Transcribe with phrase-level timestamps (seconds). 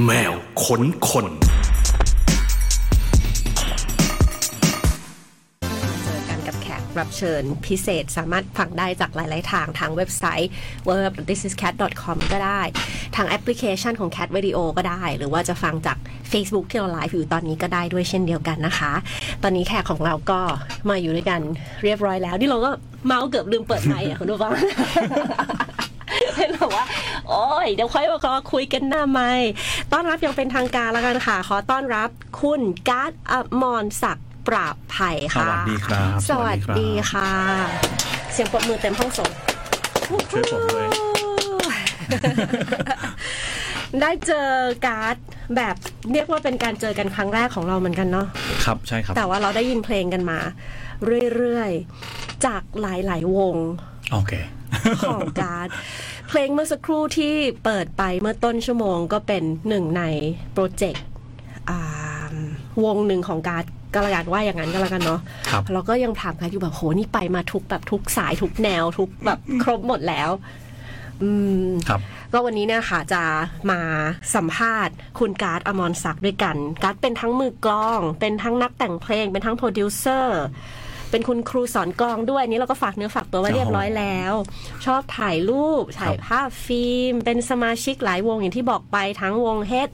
[0.00, 1.26] แมวขนคน
[6.04, 10.50] เจอกันกับแขกรับเชิญพิเศษสามารถฟังได้จากหลาย ๆ ทางทางเว็บไซต์
[10.88, 12.18] w w w t h i s i s c a t c o m
[12.32, 12.60] ก็ได้
[13.16, 15.98] ทางแอปพลิเคชันของ Cat Radio ก็ได้ หรือว่าจะฟังจาก
[16.32, 18.92] Facebook ที่เราไลฟ์อยู่ตอนนี้ก็ได้ด้วยเช่นเดียวกันนะคะ
[19.42, 20.40] ตอนนี้แขกของเราก็
[20.88, 21.40] มาอยู่ด้วยกัน
[21.84, 22.70] เรียบร้อยแล้ว นี่เราก็
[23.06, 24.52] เมาส์เกือบลืมเปิดไมค์อะคุณผู้ฟัง
[26.36, 26.84] เป็นแบบว่า
[27.28, 28.18] โอ้ยเดี๋ยวค่อยมา
[28.52, 29.32] คุยกันหน้าไม่
[29.92, 32.08] ต้อนรับอย่างเป็นทางการแล้วกันค่ะ ขอต้อนรับ
[32.40, 37.32] คุณการ์ดอมรศักดิ์ปราบไผ่ค่ะ สวัสดีครับ สวัสดีสวัสดีครับค่ะ
[38.32, 39.30] เสียงปรบมือเต็มห้องส่ง
[40.30, 40.86] ช่วยผมด้วย
[44.00, 44.48] ได้เจอ
[44.86, 45.16] การ์ด
[45.56, 45.74] แบบ
[46.12, 48.26] เรียกว่าเป็นการเจอกันครั้งแรกของเราเหมือนกันเนาะ
[48.64, 50.38] ครับใช่ครับ แต่ว่าเราได้ยินเพลงกันมา
[51.34, 51.70] เรื่อย
[52.08, 53.56] ๆ จากหลาย ๆ วง
[54.12, 54.32] โอเค
[55.08, 55.68] ของการ์ด
[56.34, 60.02] เพลงเมื่อสักครู่ที่เปิดไปเมื่อต้นชั่วโมงก็เป็นหนึ่งใน
[60.52, 61.04] โปรเจกต์
[61.70, 61.80] อ่า
[62.84, 70.30] วงหนึ่งของการ์ดก็แล้วกันว่าอย่างนั้นก็แล้วกันเนาะครับเราก็ยังถามกันอยู่แบบโหนี่ไปมาทุกแบบทุกสายทุกแนวทุกแบบครบหมดแล้ว
[71.22, 71.30] อื
[71.66, 72.00] มครับ
[72.32, 73.22] ก็วันนี้เนี่ยค่ะจะ
[73.70, 73.80] มา
[74.34, 80.42] สัมภาษณ์คุณการ์ดอมรศักดิ์ด้วยกัน การ์ดเป็นทั้งมือกลอง เป็นทั้งนักแต่งเพลง เป็นทั้งโปรดิวเซอร์
[81.12, 84.32] เป็นคุณครูสอนกลองด้วยอันนี้เราก็ฝากเนื้อฝากตัวไว้เรียบร้อยแล้ว
[84.84, 89.88] ชอบถ่ายรูปถ่ายภาพฟิล์ม เป็นสมาชิกหลายวงอย่างที่บอกไปทั้งวงเฮด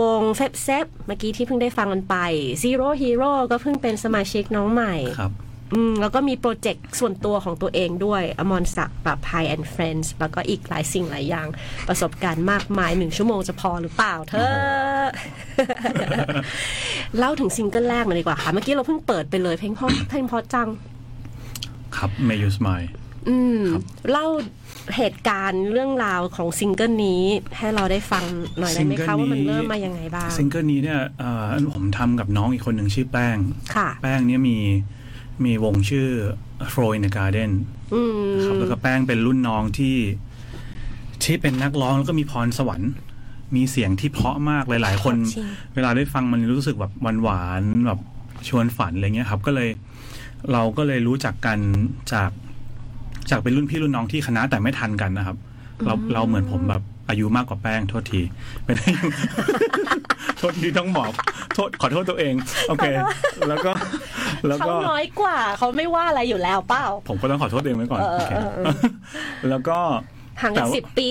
[0.00, 2.16] วง FebSep เมื่อกี้ที่เพิ่งได้ฟังกันไป
[2.62, 5.32] Zero Hero ก็เพิ่งเป็นสมาชิกน้องใหม่ครับ
[5.74, 11.48] อืมแล้วก็มีโปรเจกต์ส่วนตัวของตัวเองด้วยอมรศักดิ์แบบไ i and friend แล้วก็อีกหลายสิ่งหลายอย่าง
[11.88, 15.06] ประสบการณ์มากมายหนึ่งชั่วโมงจะพอหรือเปล่าเธอ
[17.18, 20.68] เล่าถึงซิงเกิลแรกมาดีกว่าค่ะ เมื่อกี้เราเพิ่งเปิดไปเลยเพลงเพราะเพลงเพราะจัง
[21.96, 22.88] ครับ May You Smile
[23.28, 24.26] อืมครับเล่า
[24.96, 27.22] เหตุการณ์เรื่องราวของซิงเกิลนี้
[27.58, 28.24] ให้เราได้ฟัง
[28.58, 33.36] หน่อยได้ไหมคะว่ามันเริ่มมายังไงบ้าง ซิงเกิลนี้เนี่ยเอ่อผมทำกับน้องอีกคนหนึ่งชื่อแป้ง
[33.74, 34.58] ค่ะ แป้งเนี่ยมี
[35.44, 36.08] มีวงชื่อ
[36.72, 37.50] Fro in the Garden
[37.94, 39.96] อืมครับแล้วก็แป้งเป็นรุ่นน้องที่
[41.24, 42.92] ที่เป็นนักร้องแล้วก็มีพรสวรรค์
[43.56, 46.92] มีเสียงที่เพราะมากหลาย ๆ คนจริงเวลาได้ฟังมันรู้สึกแบบ
[47.22, 48.00] หวานๆแบบ
[48.48, 49.68] ชวนฝันอะไรเงี้ยครับ ก็เลย
[50.52, 51.58] เราก็เลยรู้จักกัน
[52.12, 52.30] จาก
[53.30, 55.36] จากเป็นรุ่นพี่รุ่นน้องที่คณะแต่ไม่ทันกันนะครับ
[55.84, 58.22] เราเราเหมือนผมแบบ อายุมากกว่าแป้งโทษที
[58.64, 58.88] ไม่ได้
[60.38, 61.10] โทษทีต้องบอก
[61.54, 62.34] โทษขอโทษตัวเอง
[62.68, 62.86] โอเค
[63.48, 63.72] แล้วก็
[64.46, 68.72] แล้วเขาก็น้อยกว่า เขาไม่ว่าอะไรอยู่แล้วเปล่า ผมก็ต้องขอโทษตัวเองไว้ก่อนเออโอเคเออเออ
[69.48, 69.78] แล้วก็
[70.42, 71.10] ห่างแต่กันว่าสิบปี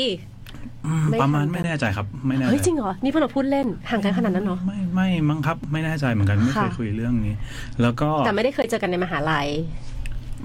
[0.85, 7.35] อืมไม่ประมาณทันกันไม่แน่ใจครับ ไม่แน่ใจเฮ้ยจริงเหรอ นี่พวกเราพูดเล่นห่างกันขนาดนั้นเหรอไม่ไม่มั้งครับ ไม่แน่ใจเหมือนกันไม่เคยค่ะคุยเรื่องนี้
[7.81, 9.47] แล้วก็แต่ไม่ได้เคยเจอกันในมหาลัย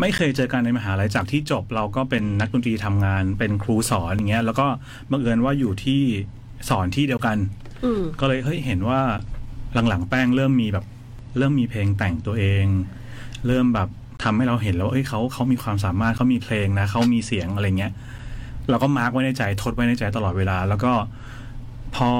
[0.00, 4.66] ไม่เคยเจอกันในมหาลัยจากที่จบเราก็เป็นนักดนตรีทำงานเป็นครูสอนอย่างเงี้ย แล้วก็
[5.10, 6.02] บังเอิญว่าอยู่ที่
[6.68, 7.36] สอนที่เดียวกัน
[7.84, 9.00] อืมก็เลยเฮ้ยเห็นว่า
[9.88, 10.84] หลังๆแป้งเริ่มมีแบบ
[11.38, 12.64] เริ่มมีเพลงแต่งตัวเอง
[13.46, 13.88] เริ่มแบบ
[14.22, 17.92] ทำให้เราเห็นแล้วว่าเอ้ยเขาเขามีความสามารถเขามีเพลงนะเขามีเสียงอะไรเงี้ย
[18.70, 20.92] เราก็มาร์กไว้ในใจทดไว้ในใจตลอดเวลา แล้วก็
[21.96, 22.10] พอ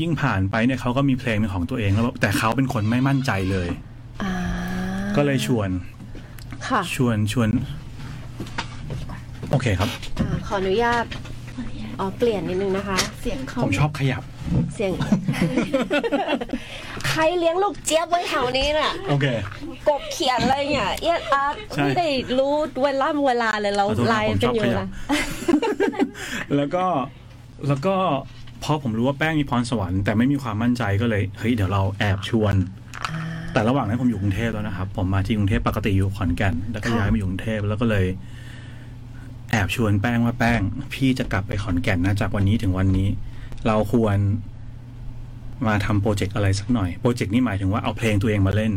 [0.00, 3.68] ยิ่งผ่านไปเนี่ยเขาก็มีเพลงเป็นของตัวเองแล้วแต่เขาเป็นคนไม่มั่นใจเลย
[4.22, 4.34] อ่า
[5.16, 5.68] ก็เลยชวน
[6.68, 7.50] ค่ะชวนชวน
[9.50, 11.04] โอเคครับ อ่าขออนุญาต
[12.00, 14.22] อ๋อเปลี่ยนนิดนึงนะคะ เสียงเขาผมชอบขยับ
[14.74, 14.90] เสียง
[17.08, 19.26] ใครเลี้ยงลูกเจี๊ยบไว้แถวนี้น่ะ โอเค
[19.88, 22.08] กบเขียนอะไรเนี่ยเอียดอาร์ตใช่ ไม่ได้
[22.38, 24.88] รู้เวลาเวลาเลยเราขอโทษไลครับผมน์เป็นอยู่ชอบขยับ นะ
[26.56, 26.84] แล้วก็
[27.68, 27.94] แล้วก็
[28.62, 32.54] พอผมรู้ว่าแป้งมีพรสวรรค์แต่ไม่มีความมั่นใจก็เลย เฮ้ย เดี๋ยวเราแอบชวน
[33.54, 38.06] แต่ระหว่างนั้นผมอยู่กรุงเทพแล้วนะครับ ผมมาที่กรุงเทพปกติอยู่ขอนแก่นแล้วก็ค่ะย้ายมาอยู่กรุงเทพแล้วก็เลย
[39.50, 40.60] แอบชวนแป้งว่าแป้ง
[40.94, 43.08] พี่จะกลับไปขอนแก่นนะจากวันนี้ถึงวันนี้
[43.66, 44.18] เราควร
[45.66, 48.72] มาทำโปรเจกต์อะไรสักหน่อย โปรเจกต์นี้หมายถึงว่าเอาเพลงตัวเองมาเล่น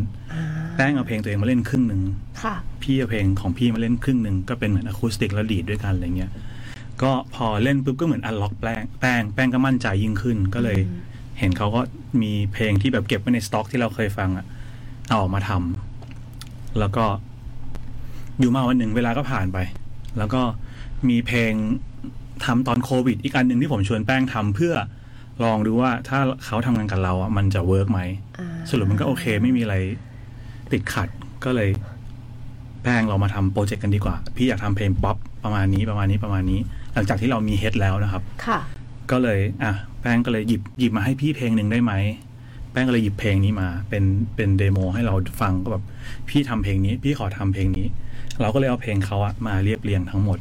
[0.76, 2.02] แป้งเอาเพลงตัวเองมาเล่นครึ่งหนึ่ง
[2.44, 6.32] ค่ะพี่เอาเพลงของพี่มาเล่นครึ่งหนึ่งก็เป็นเหมือนอะคูสติกแล้วดีดด้วยกันอะไรเงี้ย
[7.02, 10.80] ก็พอเล่นปุ๊บก็เหมือนอันล็อกแป้งแป้งแป้งก็มั่นใจยิ่งขึ้นก็เลย
[11.40, 11.82] เห็นเขาก็
[12.22, 14.46] มีเพลงที่แบบเก็บไว้ในสต็อกที่เราเคยฟังอะ
[15.10, 17.06] เอาออกมาทำแล้วก็
[18.40, 19.58] อยู่มาวันหนึ่งเวลาก็ผ่านไป
[20.18, 20.42] แล้วก็
[21.10, 21.54] มีเพลง
[22.46, 24.74] ทำตอนโควิด อีกอันหนึ่งที่ผมชวนแป้งทำเพื่อ
[25.44, 28.02] ลองดูว่าถ้าเขาทำงานกับเราอะมันจะ work ไหม
[28.40, 29.76] อ่าสรุปมันก็โอเค ไม่มีอะไร
[30.72, 31.08] ติดขัด
[31.46, 31.70] ก็เลย
[32.84, 36.60] แป้งเรามาทำโปรเจกต์กันดีกว่า พี่อยากทำเพลงป๊อปประมาณนี้ประมาณนี้ประมาณนี้
[36.94, 38.60] หลังจากที่เรามีเฮดแล้วนะครับ ค่ะ
[39.12, 41.94] ก็เลย อะ แป้งก็เลยหยิบหยิบมาให้พี่เพลงหนึ่งได้ไหม
[42.27, 44.04] แป้งก็เลยหยิบเพลงนี้มา เป็น
[44.36, 45.84] เป็นเดโมให้เราฟังก็แบบ
[46.30, 47.88] พี่ทำเพลงนี้ พี่ขอทำเพลงนี้
[48.42, 50.40] เราก็เลยเอาเพลงเขาอะมาเรียบเรียงทั้งหมด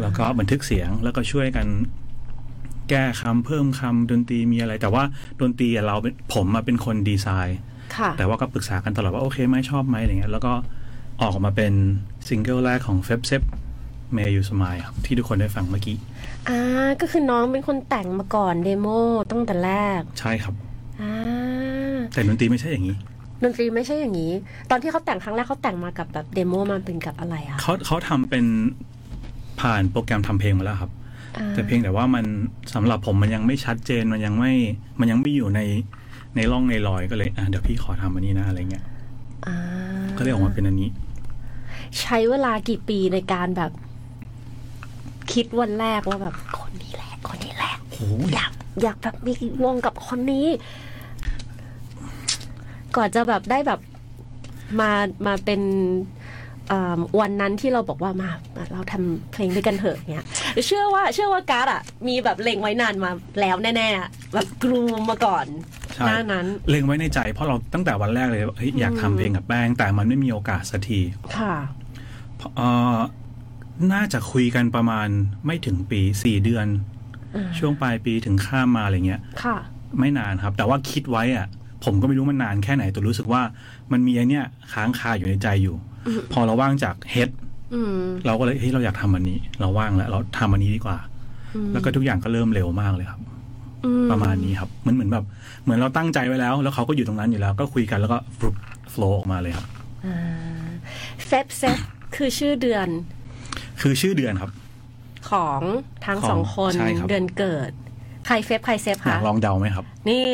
[0.00, 1.66] แล้วก็บันทึกเสียงแล้วก็ช่วยกัน
[2.90, 5.02] แก้คำเพิ่มคำดนตรีมีอะไร แต่ว่า
[5.40, 7.58] ดนตรีอะเราเป็นผมมาเป็นคนดีไซน์
[7.96, 10.52] ค่ะแต่ว่าก็ปรึกษากันตลอดว่าโอเคไหมชอบไหมอะไรเงี้ยแล้วก็
[11.22, 11.72] ออกมาเป็น
[12.28, 13.32] ซิงเกิลแรกของ FebSep
[14.12, 15.96] May You Smile ครับที่ทุกคนได้ฟังเมื่อกี้
[16.48, 16.60] อ่า
[17.00, 18.86] ก็คือน้องเป็นคนแต่งมาก่อนเดโม
[19.30, 20.75] ตั้งแต่แรก ใช่ครับอ่า
[22.12, 22.96] แต่ดนตรีไม่ใช่อย่างนี้
[23.42, 24.32] ดนตรีไม่ใช่อย่างนี้
[24.70, 28.44] ตอนที่เขาแต่งครั้งแรกเขาแต่งมากับแบบเดโมมาเป็นกับอะไรอะเขาเขาทำเป็น
[29.60, 30.90] ผ่านโปรแกรมทำเพลงมาแล้วครับ
[31.38, 32.24] อ่าแต่เพียงแต่ว่ามัน
[32.74, 34.52] สำหรับผมมันยังไม่ชัดเจนมันยังไม่
[35.00, 35.60] มันยังไม่อยู่ใน
[36.36, 38.84] ในร่องในรอยก็เลยอะเดี๋ยวพี่ขอทำอันนี้นะอะไรเงี้ย
[39.46, 39.56] อ่า
[40.16, 40.90] ก็เลยออกมาเป็นอันนี้
[42.00, 43.70] ใช้เวลากี่ปีในการแบบ
[45.32, 48.52] คิดวันแรกว่าแบบคนนี้แหละคนนี้แหละโอ้ยอยาก
[48.82, 49.32] อยากแบบมี
[49.64, 50.46] วงกับคนนี้
[52.96, 53.80] ก่อนจะแบบได้แบบ
[54.80, 54.90] มา
[55.26, 55.60] มาเป็น
[56.70, 60.26] อ่าวันนั้นที่เราบอกว่ามามาเราทำเพลงด้วยกันเถอะเนี่ย
[60.66, 63.10] เชื่อว่าเชื่อว่าการ์ดอะมีแบบเล็งไว้นานมา
[63.40, 65.46] แล้วแน่ๆอะแบบกรูมมาก่อน
[65.94, 71.00] ใช่หน้านั้น เล็งไว้ในใจเพราะเราตั้งแต่วันแรกเลยว่าเฮ้ยอยากทำเพลงกับแป้งแต่มันไม่มีโอกาสสักที
[71.38, 71.54] ค่ะ
[72.56, 72.98] เอ่อ
[73.92, 75.08] น่าจะคุยกันประมาณ
[75.46, 76.66] ไม่ถึงปีสี่เดือน
[77.36, 79.56] อ่าช่วงปลายปีถึงข้ามมาอะไรเงี้ยค่ะ
[79.98, 81.46] ไม่นานครับ แต่ว่าคิดไว้อะ
[81.84, 83.42] ผมก็ไม่รู้มันนานแค่ไหนแต่รู้สึกว่า
[83.92, 85.76] มันมีไอเนี้ยค้างคาอยู่ในใจอยู่
[86.06, 87.30] อืมพอเราว่างจากเฮด
[87.74, 90.98] อืมเราก็เลยเฮ้ยเราอยากทำอันนี้ เราว่างแล้ว เราทำอันนี้ดีกว่า
[91.54, 93.20] อืมแล้วก็ทุกอย่างก็เริ่มเร็วมากเลยครับ
[93.84, 95.24] อืประมาณนี้ครับมันเหมือนแบบ
[95.64, 98.54] เหมือนเราตั้งใจไว้แล้ว แล้วเขาก็อยู่ตรงนั้นอยู่แล้ว ก็คุยกันแล้วก็ฟลุป
[98.90, 99.66] โฟลออกมาเลยครับ
[100.06, 100.18] อ่า
[101.26, 101.78] เฟบเซฟ
[102.16, 102.88] คือชื่อเดือน
[103.80, 104.50] คือชื่อเดือนครับ
[105.30, 105.60] ของ
[106.06, 107.72] ทั้งของสองคนใช่ครับเดือนเกิด
[108.26, 110.24] ใครเฟฟใครเซฟอยาคะกลองเดาไหมครับ นี่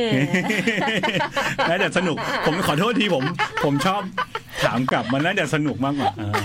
[1.71, 2.17] น่าจะสนุก
[2.47, 3.25] ผมขอโทษทีผม
[3.65, 4.03] ผมชอบ
[4.65, 6.43] ถามกลับมันน่าจะสนุกมากกว่าเออ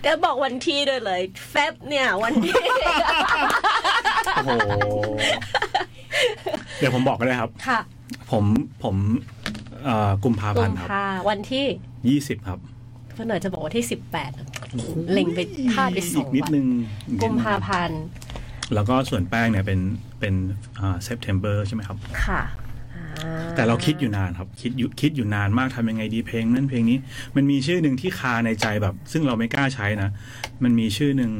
[0.00, 1.20] เดี๋ยวบอกวันที่ด้วยเลย
[1.50, 2.52] เฟบเนี่ยวันที่
[4.34, 4.50] โอ้โห
[6.78, 7.80] เดี๋ยวผมบอกก็ได้ครับ ค่ะ
[8.30, 8.44] ผม
[8.84, 8.96] ผม
[9.84, 11.66] เอ่อกุมภากุพันมธ์ครับภาวันที่
[12.08, 12.58] ยี่สิบครับ
[13.12, 14.30] เพื่อนหน่อยจะบอกว่าที่สิบแปด
[15.12, 15.38] เล็งไป
[15.72, 18.02] พลาดไปสอีอกงนิดวันนึงอีกนิดนึงกุมภาพันธ์
[18.74, 19.80] แล้วก็ส่วนแป้งเนี่ยเป็น
[20.20, 20.34] เป็น
[20.80, 22.40] อ่าเซปเทมเบอร์ใช่ไหมครับ ค่ะ
[22.94, 26.98] อ่าแต่เราคิดอยู่นานครับ คิดอยู่คิดอยู่นานมากทำยังไงดีเพลงนั้นเพลงนี้
[27.36, 30.10] มันมีชื่อหนึ่งที่คาในใจแบบ ซึ่งเราไม่กล้าใช้นะ
[30.62, 31.32] มันมีชื่อหนึ่ง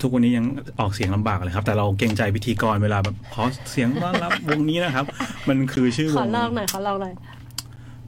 [0.00, 0.46] ทุกวันนี้ยัง
[0.80, 5.06] ออกเสียงลำบากเลยครับ แต่เราเกรงใจพิธีกรเวลาแบบขอเสียงต้อนรับวงนี้นะครับ
[5.48, 7.14] มันคือชื่อขวองลองหน่อยขอลองหน่อย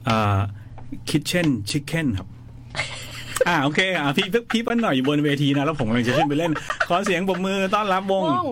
[0.09, 0.37] อ่า
[1.09, 2.27] kitchen chicken ครับ
[3.47, 6.51] อ่าโอเคอ่าพี่พี่ปั้นหน่อยอยู่บนเวทีนะ แล้วผมกำลังจะขึ้นไปเล่น
[6.87, 8.47] ขอเสียงปรบมือต้อนรับวงวง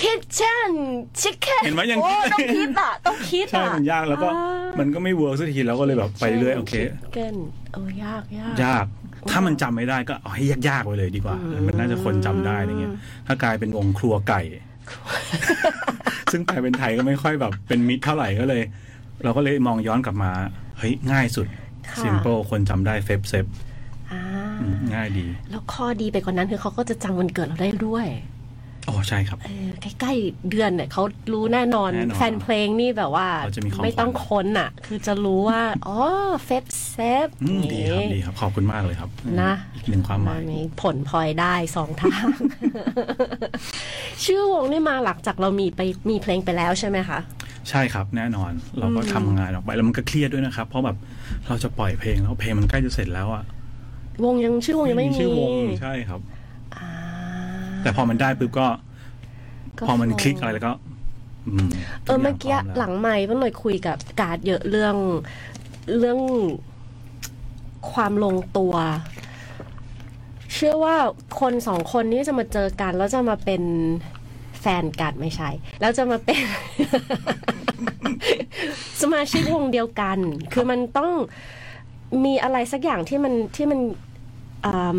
[0.00, 0.70] kitchen
[1.20, 7.34] chicken เห็นไหมยังโอ้คิดต้องคิดอะ ต้องคิดใช่อะมันยากแล้วก็อ่ามันก็ไม่เวิร์กสักทีเราก็เลยแบบไปเรื่อยโอเค chicken
[7.72, 8.86] เออยากยากยาก
[9.30, 12.94] ถ้ามันจำไม่ได้ก็เอาให้ยากๆไปเลยดีกว่าอืมมันน่าจะคนจำได้อะไรเงี้ย
[13.26, 14.40] ถ้ากลายเป็นวงครัวไก่
[16.32, 18.62] ซึ่งแปลเป็นไทยก็ไม่ค่อยแบบเป็นมิตรเท่าไหร่ก็เลย
[19.24, 20.32] เราก็เลยมองย้อนกลับมา
[20.78, 21.46] เฮ้ยง่ายสุด
[21.88, 23.63] ค่ะ simple คนจำได้เฟบเซฟอ่า
[24.94, 28.08] ง่ายดี แล้วข้อดีไปกว่านั้นคือเขาก็จะจำวันเกิดเราได้ด้วย
[28.88, 29.68] อ๋อใช่ครับเออ
[30.00, 31.02] ใกล้ๆเดือนเนี่ยเขา
[31.32, 35.98] รู้แน่นอนแน่นอนแฟนเพลงนี่แบบว่าเขาจะมีของไม่ต้องขวัญค้นอะ คือจะรู้ว่าอ๋อ
[36.44, 39.10] เฟบเซฟอืมดีครับดีครับ ขอบคุณมากเลยครับ
[39.42, 42.28] นะอีกหนึ่งความหมายมีผลพลอยได้สองทาง
[44.24, 45.80] ชื่อวงนี่มาหลังจากเรามีไป
[46.10, 47.18] มีเพลงไปแล้วใช่ไหมคะ
[47.70, 50.96] ใช่ครับแน่นอนเราก็ทำงานออกไปแล้วมันก็เครียดด้วยนะครับ เพราะแบบ
[51.46, 53.44] เราจะปล่อยเพลงแล้วเพลงมันใกล้จะเสร็จแล้วอะ
[54.24, 56.20] วงยังชื่อวงยังไม่มีชื่อวงใช่ครับ
[56.74, 56.88] อ่า
[57.82, 58.66] แต่พอมันได้ปุ๊บก็
[59.78, 60.72] ก็พอมันโฟคลิกอะไรแล้วก็
[61.46, 61.68] อืม
[62.04, 64.96] เออเมื่อกี้ทุย่าพร้แวหลังไมค์เพิ่งเลยคุยกับการดเยอะเรื่อง
[65.98, 66.18] เรื่อง
[67.92, 68.74] ความลงตัว
[70.54, 70.96] เชื่อว่า
[71.40, 73.62] คนสองคนนี้จะมาเจอกัน แล้วจะมาเป็น
[74.60, 76.42] แฟนกันไม่ใช่ แล้วจะมาเป็น
[79.02, 80.18] สมาชิกวงเดียวกัน
[80.52, 81.12] คือมันต้อง
[82.24, 83.80] มีอะไรสักอย่างที่มันที่มัน
[84.64, 84.98] อ่า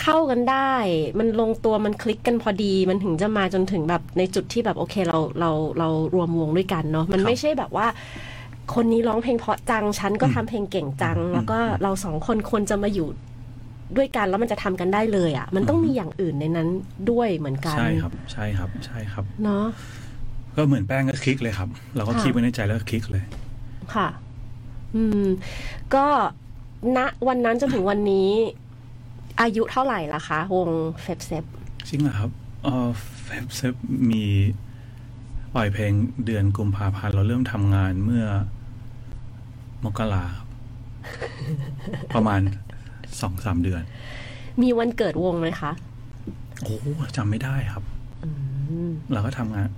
[0.00, 0.74] เข้ากันได้
[1.18, 7.86] มันลงตัวมันคลิกกันพอดี มันถึงจะมาจนถึงแบบในจุดที่แบบโอเคเราเราเรารวมวงด้วยกันเนาะมันไม่ใช่แบบว่า
[8.74, 13.08] คนนี้ร้องเพลงเพราะจังฉันก็ทำเพลงเก่งจัง แล้วก็เราสองคนควรจะมาอยู่
[13.96, 16.68] ด้วยกันแล้วมันจะทำกันได้เลยอะ่ะ มันต้องมีอย่างอื่นในนั้น
[17.10, 19.64] ด้วยเหมือนกันใช่ครับ ใช่ครับใช่ครับเนาะ
[20.56, 23.24] ก็เหมือนแป้งก็คลิกเลยครับ เราก็ค่ะคลิกไว้ในใจแล้วก็คลิกเลย
[23.94, 24.08] ค่ะ
[24.94, 25.26] อืม
[25.94, 26.06] ก็
[26.96, 26.98] ณ
[27.28, 28.30] วันนั้นจนถึงวันนี้
[29.40, 30.70] อายุเท่าไหร่ละคะ วง
[31.02, 31.44] เฟบเซฟ
[31.88, 32.30] จริงเหรอครับ
[32.64, 32.88] เออ
[33.24, 33.74] เฟบเซฟ
[34.10, 34.24] มี
[35.54, 35.92] ปล่อยเพลง
[36.26, 38.26] เดือนกุมภาพันธ์เราเริ่มทำงานเมื่อ
[39.84, 40.48] มกราครับ
[42.14, 42.40] ประมาณ
[43.20, 43.82] สองสามเดือน
[44.62, 45.70] มีวันเกิดวงไหมคะ
[46.62, 46.76] โอ้
[47.16, 47.84] จำไม่ได้ครับ
[48.24, 48.30] อื
[48.88, 49.68] มมเราก็ทำงาน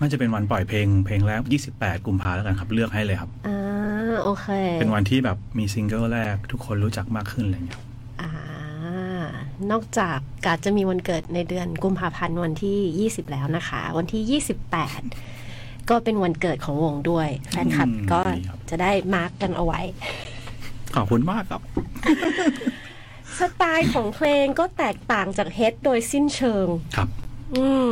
[0.00, 1.40] น่าจะเป็นวันปล่อยเพลงเพลงแรก
[1.74, 3.58] 28 กุมภาแล้วกันครับ เลือกให้เลยครับอ่า
[4.24, 4.46] โอเค
[4.80, 7.80] เป็นวันที่แบบมีซิงเกิลแรกทุกคนรู้จักมากขึ้นอะไรอย่างเงี้ย
[8.22, 8.32] อ่า
[9.70, 14.40] นอกจากกาจะมีวันเกิดในเดือนกุมภาพันธ์วันที่ 20 แล้วนะคะ วันที่
[15.16, 18.20] 28 ก็เป็นวันเกิดของวงด้วยแฟนคลับก็
[18.70, 19.80] จะได้ mark กันเอาไว้
[20.94, 21.62] ขอบคุณมากครับ
[23.38, 27.08] สไตล์ของเพลงก็แตกต่างจากเฮดโดยสิ้นเชิงครับ
[27.54, 27.90] อืม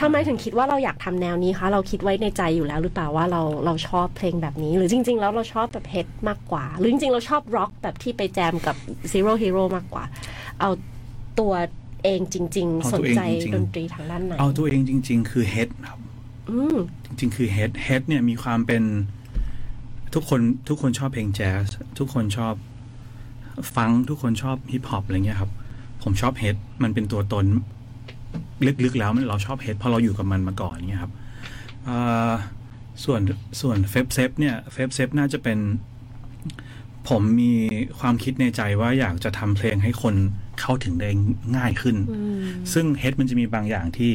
[0.00, 8.76] ทำไมถึงคิดว่าเราอยากทำแนวนี้คะ เราคิดไว้ในใจอยู่แล้วหรือเปล่าว่าเราเราชอบเพลงแบบนี้ หรือจริง ๆ แล้วเราชอบแบบเฮดมากกว่า หรือจริง ๆ เราชอบร็อกแบบที่ไปแจมกับ
[9.12, 10.04] Zero Hero มากกว่า
[10.60, 10.70] เอา
[11.40, 11.52] ตัว
[12.04, 15.98] เองจริงเอาๆสตันวเองใจจริงๆดนตรีทางด้านไหนเอาตัวเองจริง ๆ คือเฮดครับ
[16.50, 18.82] อืมจริง ๆ คือเฮดเฮดเนี่ยมีความเป็น
[20.14, 21.64] ทุกคนทุกคนชอบเพลงแจ๊ส
[21.98, 22.54] ทุกคนชอบ
[23.76, 25.50] ฟังก์ทุกคนชอบฮิปฮอปอะไรเงี้ยครับ
[26.02, 27.46] ผมชอบเฮดมันเป็นตัวตน
[28.84, 31.12] ลึกๆแล้วมันเราชอบเฮดเพราะเราอยู่กับมันมาก่อนเงี้ยครับ
[31.84, 31.98] เอ่
[32.28, 32.30] อ
[33.04, 33.20] ส่วน
[33.60, 35.58] ส่วน FebSep เนี่ย FebSep น่าจะเป็น
[37.08, 37.52] ผมมี
[38.00, 40.14] ความคิดในใจว่าอยากจะทำเพลงให้คน
[40.60, 41.10] เข้าถึงได้
[41.56, 44.12] ง่ายขึ้นอืมซึ่งเฮดมันจะมีบางอย่างที่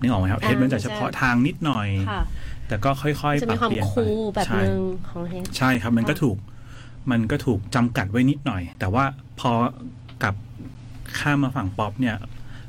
[0.00, 2.22] นึกออกไหมครับอ่าเฮดมันจะใช่เฉพาะทางนิดหน่อยค่ะ
[2.68, 6.36] แต่ก็ค่อยๆจะปรัมีบความเปลี่ยนไปคูลแบบใช่หนึ่งของเฮดใช่ครับ มันก็ถูก
[7.10, 9.04] มันก็ถูกจำกัดไว้นิดหน่อย แต่ว่า
[9.40, 9.52] พอ
[10.22, 10.34] กลับ
[11.18, 12.16] ข้ามมาฝั่งป๊อปเนี่ย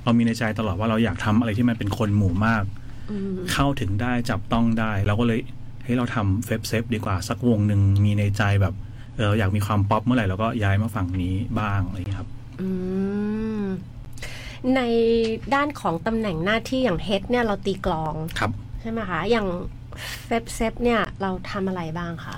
[0.08, 2.64] เรามีในใจตลอดว่าเราอยากทำอะไรที่มันเป็นคนหมู่มาก
[3.12, 5.40] อืมเข้าถึงได้จับต้องได้เราก็เลย
[5.86, 8.74] ให้เราทำ FebSep ดีกว่าสักวงหนึ่งมีในใจแบบ
[9.18, 12.30] เอออยากมีความป๊อปเมื่อไหร่เราก็ย้ายมาฝั่งนี้บ้างอะไรอย่างเงี้ยครับ
[12.62, 12.70] อื
[13.62, 13.64] ม
[14.76, 14.82] ใน
[15.54, 19.48] ด้านของตำแหน่งหน้าที่อย่างเฮดเนี่ยเราตีกลองครับใช่ไหมคะอย่าง
[20.26, 22.36] FebSep เนี่ยเราทำอะไรบ้างคะ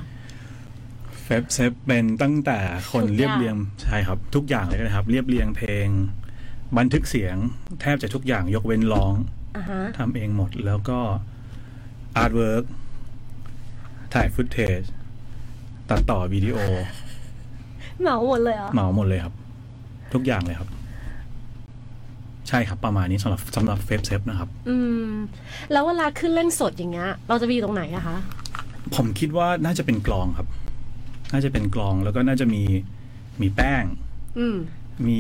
[1.23, 2.57] FebSep เป็นตั้งแต่
[2.91, 5.88] คนทุกอย่างเรียบเรียงใช่ครับ ทุกอย่างเลยนะครับ เรียบเรียงเพลง
[6.77, 7.35] บันทึกเสียง
[7.81, 9.13] แทบจะทุกอย่างยกเว้นร้อง
[9.57, 10.99] อ่าฮะทำเองหมดแล้วก็
[12.17, 12.63] artwork
[14.13, 14.81] ถ่าย footage
[15.89, 16.57] ตัดต่อวิดีโอ
[18.01, 19.33] เหมาหมดเลยเหรอเหมาหมดเลยครับ
[20.13, 20.69] ทุกอย่างเลยครับ
[22.47, 25.09] ใช่ครับ ประมาณนี้สำหรับสำหรับ FebSep นะครับ อืม
[25.71, 28.17] แล้วเวลาขึ้นเล่นสดอย่างเงี้ย เราจะไปอยู่ตรงไหนอะคะ
[28.95, 30.47] ผมคิดว่าน่าจะเป็นกลองครับ
[31.31, 32.63] น่าจะเป็นกลองแล้วก็น่าจะมี
[33.41, 33.83] มีแป้ง
[34.39, 34.57] อืม
[35.07, 35.19] มี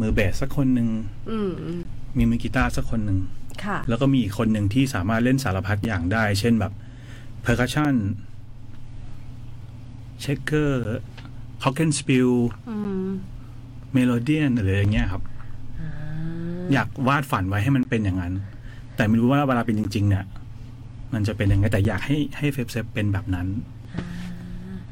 [0.00, 0.88] มือเบสสักคนหนึ่ง
[1.30, 1.80] อืมอืม
[2.16, 3.18] มีมือกีตาร์สักคนหนึ่ง
[3.64, 6.72] ค่ะแล้วก็มีอีกคนหนึ่งที่สามารถเล่นสารพัดอย่างได้ เช่นแบบ
[7.44, 7.94] percussion
[10.20, 12.30] shaker glockenspiel
[12.68, 13.08] อืม
[13.92, 15.22] melodion อะไรอย่างเงี้ยครับ
[15.80, 15.90] อ่า
[16.72, 18.34] อยากวาดฝันไว้ให้มันเป็นอย่างนั้น
[18.96, 20.24] แต่ไม่รู้ว่าเวลาเป็นจริง ๆ เนี่ย
[21.12, 23.46] มันจะเป็นยังไงแต่อยากให้ให้ FebSep เป็นแบบนั้น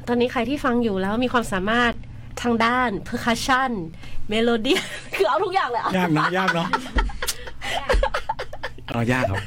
[0.07, 1.93] ตอนนี้ใครที่ฟังอยู่แล้วมีความสามารถ
[2.41, 3.71] ทางด้าน percussion
[4.29, 4.77] melody
[5.15, 6.67] คือเอาทุกอย่างเลยเหรอะยากเนาะยากเนาะ
[8.87, 9.39] เออยากครับ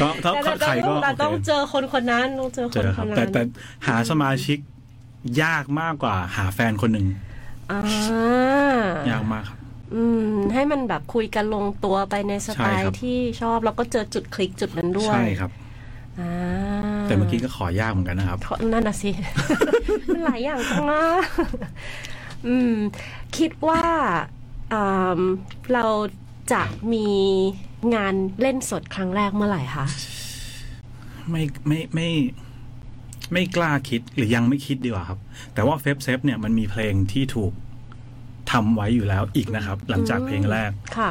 [0.00, 3.42] ก็ถ้าแต่ใครก็ต้องโอต้องเคเจอคนคนนั้นต้องเจอคเจนอคครับนนั้นแต่แต่
[3.86, 4.58] หาสมาชิก
[5.42, 7.06] ยากมากกว่าหาแฟนคนหนึ่ง
[7.70, 7.80] อ่า
[9.10, 9.58] ยากมากครับ
[9.94, 10.02] อื
[10.34, 15.50] ม ให้มันแบบคุยกันลงตัวไปในสไตใช่ครัล์บที่ชอบแล้วก็เจอจุดคลิกจุดนั้นด้วย ใช่ครับ
[16.20, 16.30] อ่า
[17.06, 19.10] แต่เมื่อกี้ก็ขอยากเหมือนกันนะครับเพราะนั่นน่ะสิ
[20.08, 21.02] มันหลายอย่างจังนะ
[22.46, 22.74] อืม
[23.38, 23.82] คิดว่า
[24.72, 24.82] อื
[25.18, 25.20] ม
[25.74, 25.86] เรา
[26.52, 27.06] จะมี
[27.94, 29.86] งานเล่นสดครั้งแรกเมื่อไหร่คะ
[31.30, 32.10] ไม่ไม่ไม่
[33.32, 35.18] ไม่กล้าคิดหรือยังไม่คิดดีกว่าครับ
[35.54, 37.52] แต่ว่า FebSep เนี่ยมันมีเพลงที่ถูก
[38.52, 41.10] ทำไว้อยู่แล้วอีกนะครับ หลังจากเพลงแรกค่ะ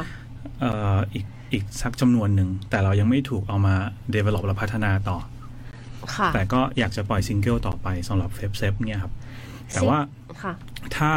[0.60, 3.74] เอ่ออีกอีกสักจำนวนหนึ่ง แต่เรายังไม่ถูกเอามา
[4.14, 5.18] develop และพัฒนาต่อ
[6.16, 9.12] ค่ะแต่ก็อยากจะปล่อยซิงเกิลต่อไปสำหรับ FebSep เนี่ยครับ
[9.72, 9.98] แต่ว่า
[10.42, 10.52] ค่ะ
[10.96, 11.12] ถ้า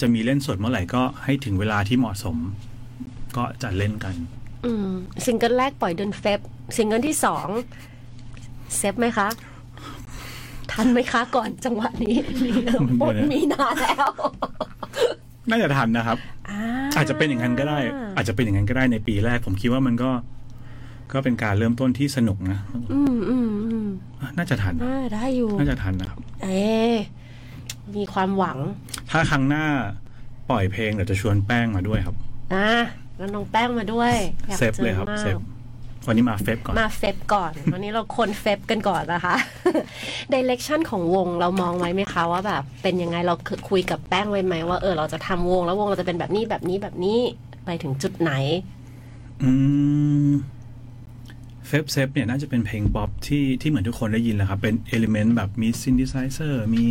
[0.00, 2.36] จะมีเล่นสดเมื่อไหร่ก็ให้ถึงเวลาที่เหมาะสม
[3.36, 4.14] ก็จะเล่นกัน
[4.64, 4.88] อืม
[5.24, 6.40] ซิงเกิลแรกปล่อยเดือน Feb
[6.76, 7.48] ซิงเกิลที่สอง
[8.76, 9.28] Sep ไหมคะ
[10.72, 12.52] ทันไหมคะก่อนจังหวะนี้มี
[12.98, 14.10] หมดมีนาแล้ว
[15.50, 16.18] น่าจะทันนะครับ
[16.96, 17.78] อาจจะเป็นอย่างนั้นก็ได้
[18.16, 20.10] อาจจะเป็นอย่างนั้นก็ได้ในปีแรก ผมคิดว่ามันก็
[21.12, 22.58] ก็เป็นการเริ่มต้นที่สนุกนะ
[22.92, 23.88] อืมอืมอืม
[24.36, 26.94] น่าจะทันอ่าได้อยู่ น่าจะทันนะครับ เอ๊ะ
[27.96, 28.58] มีความหวัง
[29.10, 29.64] ถ้าครั้งหน้า
[30.50, 32.16] ปล่อยเพลงเดี๋ยวจะชวนแป้งมาด้วยครับ
[32.54, 32.70] อะ
[33.18, 34.14] แล้วน้องแป้งมาด้วย
[34.48, 35.36] อยาก Sep เจอเลยครับมาก Sep
[36.06, 39.34] วันนี้มา Feb ก่อน มา Feb ก่อน วันนี้เราคน Feb กันก่อนนะคะ
[40.32, 43.34] direction ของวงเรามองไว้ไหมคะว่าแบบ เป็นยังไงเรา
[43.70, 47.18] คุยกับแป้งไว้ไหมว่าเออเราจะทำวงแล้ววงเราจะเป็นแบบนี้แบบนี้แบบนี้
[47.64, 48.32] ไปถึงจุดไหน
[49.42, 49.50] อื
[50.28, 50.30] ม
[51.66, 56.84] FebSep เนี่ยน่าจะเป็นเพลงป๊อปที่ที่เหมือนทุกคนได้ยินแหละครับ เป็น element แบบมี synthesizer มี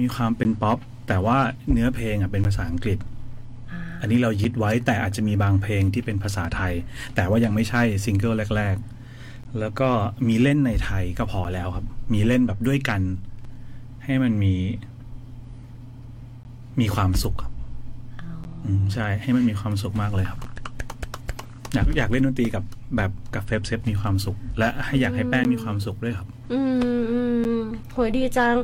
[0.00, 1.38] มีความเป็นป๊อปแต่ว่า
[1.72, 2.98] เนื้อเพลงอะเป็นภาษาอังกฤษ
[3.72, 6.72] อ่าอันนี้เรายึดไว้แต่อาจจะมีบางเพลงที่เป็นภาษาไทย
[7.14, 8.76] แต่ว่ายังไม่ใช่ซิงเกิลแรก
[9.16, 9.88] ๆ แล้วก็
[10.28, 13.02] มีเล่นในไทยก็พอแล้วครับ มีเล่นแบบด้วยกัน
[14.04, 14.54] ให้มันมี
[16.80, 17.52] มีความสุขครับ
[18.64, 20.40] อืมใช่ให้มันมีความสุขมากเลยครับ
[21.76, 22.64] อยากอยากเล่นดนตรีกับ
[22.96, 26.60] แบบกับ FebSep มีความสุข และให้อยากให้แป้งมีความสุขด้วยครับอื
[26.98, 27.20] มอื
[27.56, 27.58] ม
[27.92, 28.56] โหยดีจัง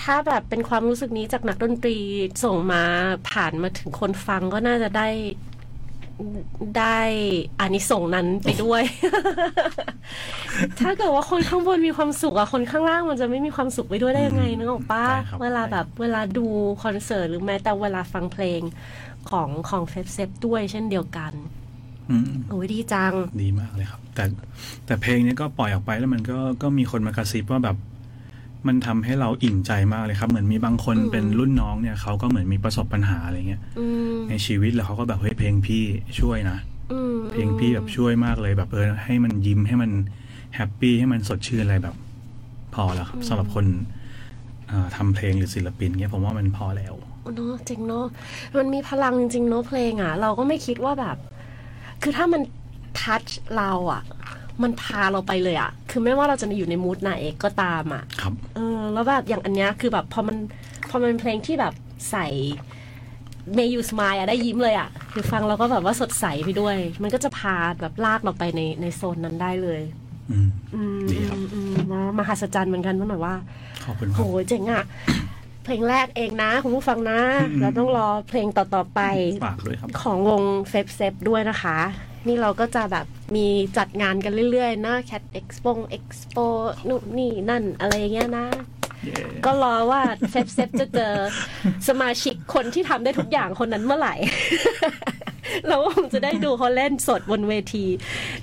[0.00, 1.96] ถ้าแบบเป็นความรู้สึกนี้จากนักดนตรี
[2.44, 2.82] ส่งมา
[3.30, 5.08] ผ่านมาถึงคนฟังก็น่าจะได้
[6.78, 6.98] ได้
[7.60, 8.82] อานิสงส์นั้นไปด้วย
[10.80, 16.46] ถ้าเกิดว่าคนข้างบนมีความสุขอะคนข้างล่างมันจะไม่มีความสุขไปด้วยได้ยังไงนึกออกปะใช่ครับเวลาแบบเวลาดู
[16.82, 18.60] คอนเสิร์ตหรือแม้แต่เวลาฟังเพลง
[19.30, 21.61] ของของ FebSep ด้วยเช่นเดียวกันอืม
[22.50, 24.24] โอ้ยดีจัง ดีมากเลยครับ แต่
[24.86, 27.76] แต่เพลงนี้ก็ปล่อยออกไปแล้วมันก็ก็มีคนมากระซิบว่าแบบ
[28.66, 35.82] มันทำให้เราอิ่มใจมากเลยครับ เหมือนมีบางคนอืมเป็นรุ่นน้องเนี่ยเขาก็เหมือนมีประสบปัญหาอะไรเงี้ยอืมในชีวิตแล้วเขาก็แบบเฮ้ยเพลงพี่
[36.20, 36.58] ช่วยนะ
[36.92, 39.90] อืมเพลงพี่แบบช่วยมากเลยแบบเออให้มันยิ้มให้มัน
[40.56, 41.96] แฮปปี้ให้มันสดชื่นอะไรแบบ
[42.74, 43.66] พอแล้วครับสำหรับคน
[44.70, 46.94] อ่าทำเพลงหรือศิลปินเนี่ยผมว่ามันพอแล้ว
[47.36, 48.06] เนาะจริงเนาะ
[48.58, 51.16] มันมีพลังจริงๆเนาะเพลงอะ เราก็ไม่คิดว่าแบบ
[52.02, 52.42] คือถ้ามัน
[53.00, 53.24] ทัช
[53.56, 54.02] เราอะ
[54.62, 60.36] มันพาเราไปเลยอะ คือไม่ว่าเราจะอยู่ในมูดไหนก็ตามอะครับเออแล้วแบบอย่างอันเนี้ยคือแบบพอมัน
[60.90, 61.74] พอมันเป็นเพลงที่แบบ
[62.10, 62.26] ใส่
[63.56, 69.82] May You Smile อะได้ยิ้มเลยอะคือฟังเราก็แบบว่าสดใสไปด้วย มันก็จะพาแบบลากเราไปในในโซนนั้นได้เลย
[70.30, 71.60] อืมอืมดีครับอืมอื
[72.06, 73.34] มมหัศจรรย์เหมือนกันเพราะหน่อยว่า
[73.84, 74.82] ขอบคุณคโหรับเจ๋งอะ
[75.64, 79.00] เพลงแรกเองนะ คุณผู้ฟังนะอืมเราต้องรอเพลงต่อ ๆ ไป
[79.44, 81.78] ฝากด้วยครับของวง FebSep ด้วยนะคะ
[82.26, 86.46] นี่เราก็จะแบบมีจัดงานกันเรื่อยๆ นะ Cat Expo Expo
[86.88, 88.46] นู่นนี่นั่นอะไรอย่างเงี้ยนะ
[89.04, 90.00] เย้ก็รอว่า
[90.30, 91.14] FebSep จะเจอ
[91.88, 94.14] สมาชิกคนที่ทำได้ทุกอย่างคนนั้นเมื่อไหร่
[95.68, 97.84] เราก็คงจะได้ดูเขาเล่นสดบนเวที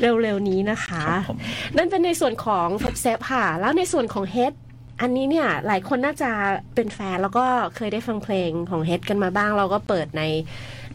[0.02, 1.38] เร็วๆนี้นะคะครับผม
[1.78, 4.54] นั่นเป็นในส่วนของ FebSep ค่ะ แล้วในส่วนของเฮด
[5.02, 6.30] อันนี้เนี่ยหลายคนน่าจะ
[6.76, 10.24] เป็นแฟนแล้วก็เคยได้ฟังเพลงของเฮดกันมาบ้าง เราก็เปิดใน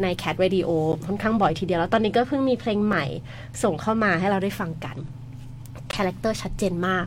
[0.03, 0.69] ใน Cat Radio
[1.07, 3.05] ค่อนข้างบ่อยทีเดียว แล้วตอนนี้ก็เพิ่งมีเพลงใหม่
[3.63, 4.97] ส่งเข้ามาให้เราได้ฟังกัน
[5.95, 7.07] character ชัดเจนมาก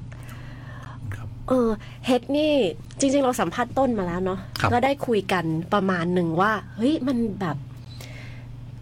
[1.13, 1.69] ครับเออ
[2.05, 2.53] เฮดนี่
[2.99, 7.57] จริง ๆ เราสัมภาษณ์ต้นมาแล้วเนาะครับก็ได้คุยกันประมาณหนึ่งว่า เฮ้ย มันแบบ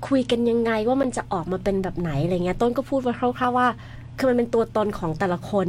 [0.08, 3.68] คุยกันยังไงว่ามันจะออกมาเป็นแบบไหนอะไรเงี้ย ต้นก็พูดไว้คร่าวๆว่า
[4.18, 5.68] คือมันเป็นตัวตนของแต่ละคน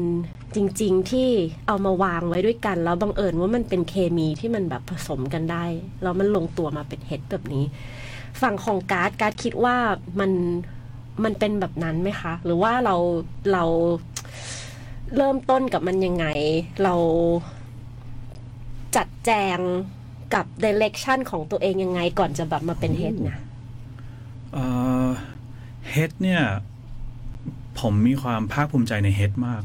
[0.55, 1.29] จริง ๆ ที่
[1.67, 5.65] เอามาวางไว้ด้วยกัน แล้วบังเอิญว่ามันเป็นเคมีที่มันแบบผสมกันได้
[6.03, 7.65] แล้วมันลงตัวมาเป็นเฮดแบบนี้
[8.41, 9.77] ฝั่งของการ์ดการ์ดคิดว่า
[10.21, 10.31] มัน
[11.25, 12.97] มันเป็นแบบนั้นไหมคะ หรือว่าเรา
[13.53, 13.65] เรา
[15.17, 16.27] เริ่มต้นกับมันยังไง
[16.85, 16.95] เรา
[18.97, 19.59] จัดแจง
[20.35, 23.39] กับ direction ของตัวเองยังไงก่อนจะแบบมาเป็นเฮดนี่ย
[24.53, 24.65] เอ่
[25.07, 25.09] อ
[25.91, 26.43] เฮดเนี่ย
[27.81, 29.63] ผมมีความภาคภูมิใจในเฮดมาก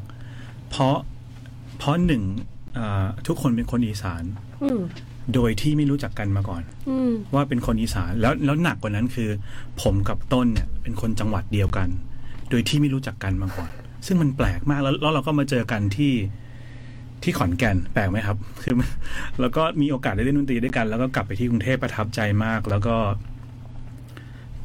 [0.70, 0.98] เพราะ
[1.78, 2.24] เพราะหนึ่ง
[2.76, 4.24] เอ่อทุกคนเป็นคนอีสาน
[4.64, 4.82] อืม
[5.34, 9.30] โดยที่ไม่รู้จักกันมาก่อนอืมว่าเป็นคนอีสานแล้วแล้วหนักกว่านั้นคือ
[9.82, 11.90] ผมกับต้นเนี่ย เป็นคนจังหวัดเดียวกัน
[12.50, 13.70] โดยที่ไม่รู้จักกันมาก่อน
[14.06, 16.14] ซึ่งมันแปลกมากแล้วแล้วเราก็มาเจอกันที่
[17.24, 18.76] ที่ขอนแก่นแปลกไหมครับ คือ
[19.40, 22.96] แล้วก็มีโอกาสได้เล่นดนตรีด้วยกัน แล้วก็กลับไปที่กรุงเทพประทับใจมาก แล้วก็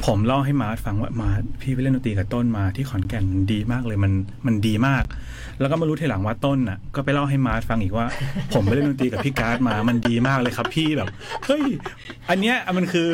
[0.04, 4.12] ผมเล่าให้มาร์ทฟังว่ามาร์ทพี่ไปเล่นดนตรีกับต้นมาที่ขอนแก่นมันดีมากเลยมัน
[4.46, 5.04] มันดีมาก
[5.60, 8.06] แล้วก็มารู้ทีหลังว่าต้นน่ะ ก็ไปเล่าให้มาร์ทฟังอีกว่า
[8.54, 11.08] ผมไปเล่นดนตรีกับพี่การ์ดมามันดีมากเลยครับพี่แบบ
[11.46, 11.64] เฮ้ย
[12.28, 13.10] อันเนี้ยมันคือ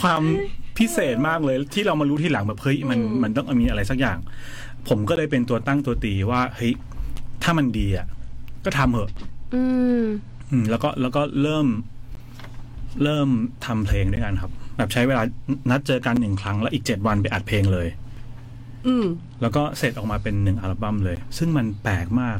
[0.00, 0.22] ความ
[0.78, 4.18] พิเศษมากเลยที่เรามารู้ทีหลังแบบเฮ้ยมันมันต้องมีอะไรสักอย่าง
[4.88, 6.72] ผมก็เลยเป็นตัวตั้งตัวตีว่าเฮ้ย
[7.42, 8.06] ถ้ามันดีอะ
[8.64, 9.10] ก็ทำเหอะ
[9.54, 9.62] อื
[10.02, 10.04] ม
[10.50, 11.66] อืมแล้วก็แล้วก็เริ่ม
[13.02, 13.28] เริ่ม
[13.64, 15.22] ทำเพลงด้วยกันครับ แบบใช้เวลา
[15.70, 17.88] นัดเจอกันหนึ่งครั้งแล้วอีกเจ็ดวันไปอัดเพลงเลย
[18.86, 19.06] อืม
[19.40, 22.38] แล้วก็เสร็จออกมาเป็นหนึ่งอัลบั้มเลย ซึ่งมันแปลกมาก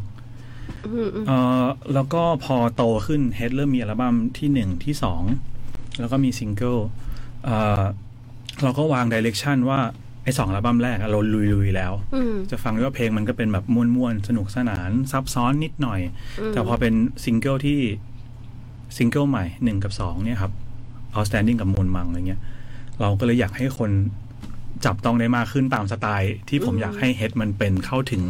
[0.87, 5.23] อืมอืมเออแล้วก็พอโตขึ้นเฮดเริ่มมีอัลบั้มที่หนึ่งที่สอง
[6.01, 6.77] แล้วก็มีซิงเกิล
[7.45, 7.83] เออ
[8.63, 9.81] เราก็วาง direction ว่า
[10.25, 11.19] ไอ้สองอัลบั้มแรกอะเรา
[11.55, 16.01] ลุยๆแล้วอืมจะฟังได้ว่าเพลงมันก็เป็นแบบม่วนๆ สนุกสนาน ซับซ้อนนิดหน่อย
[16.51, 17.81] แต่พอเป็นซิงเกิลที่
[18.97, 20.53] ซิงเกิลใหม่หนึ่งกับสองเนี่ยครับ
[21.15, 22.41] outstanding กับมูลมังอะไรเงี้ย
[23.01, 23.91] เราก็เลยอยากให้คน
[24.85, 28.23] จับต้องได้มากขึ้นตามสไตล์ ที่ผมอยากให้เฮดมันเป็นเข้าถึง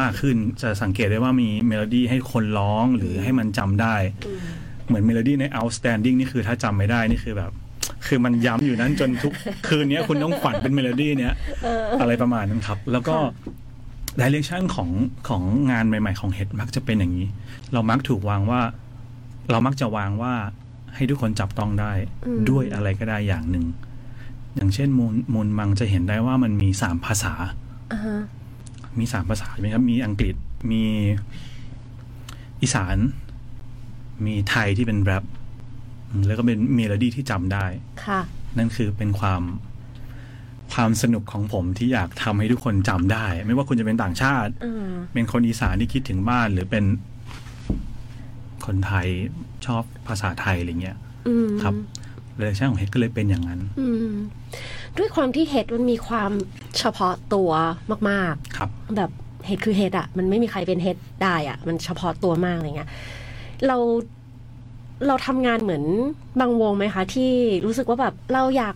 [0.00, 3.96] มากขึ้น จะสังเกตได้ว่ามีเมโลดี้ให้คนร้องหรือให้มันจำได้
[4.86, 7.52] เหมือนเมโลดี้ใน outstanding นี่คือถ้าจำไม่ได้นี่คือแบบ
[8.06, 9.32] คือมันย้ำอยู่นั้นจนทุก
[9.68, 11.34] คืนเนี้ยคุณต้องฝันเป็นเมโลดี้เนี้ย
[12.00, 13.16] อะไรประมาณนั้นครับ แล้วก็
[14.20, 14.90] direction ของ
[15.28, 17.26] ของงานใหม่ ๆ ของเฮดมักจะเป็นอย่างนี้
[17.72, 18.60] เรามักถูกวางว่า
[19.50, 20.34] เรามักจะวางว่า
[20.94, 21.92] ให้ทุกคนจับต้องได้
[22.26, 23.66] อืมด้วยอะไรก็ได้อย่างหนึ่ง
[24.54, 27.34] อย่างเช่นมูลมูลมังจะเห็นได้ว่ามันมีสามภาษา
[27.92, 28.18] อ่าฮะ
[28.98, 30.34] มีสามภาษาใช่ไหมครับ มีอังกฤษ
[30.70, 30.82] มี
[32.62, 32.96] อีสาน
[34.26, 35.24] มีไทยที่เป็นแร็ป
[36.10, 37.66] อืมแล้วก็เป็นเมโลดี้ที่จำได้
[38.04, 38.20] ค่ะ
[38.58, 39.42] นั่นคือเป็นความ
[40.72, 46.84] ความสนุกของผมที่อยากทำให้ทุกคนจำได้ ไม่ว่าคุณจะเป็นต่างชาติอืมเป็นคนอีสานที่คิดถึงบ้านหรือเป็น
[48.66, 49.06] คนไทย
[49.66, 50.96] ชอบภาษาไทยอะไรเงี้ย
[51.28, 51.74] อืมครับ
[52.38, 54.14] เรชั่นของเฮดก็เลยเป็นอย่างนั้นอืม
[54.98, 56.30] ด้วยความที่เฮดมันมีความ
[56.78, 57.50] เฉพาะตัว
[58.10, 59.10] มากครับๆแบบ
[59.46, 62.90] เฮดคือเฮดอะมันไม่มีใครเป็นเฮดได้อะมันเฉพาะตัวมากอะไรเงี้ย
[63.66, 63.76] เรา
[65.06, 65.84] เราทำงานเหมือน
[66.40, 67.32] บางวงไหมคะ ที่
[67.64, 68.74] รู้สึกว่าแบบเราอยาก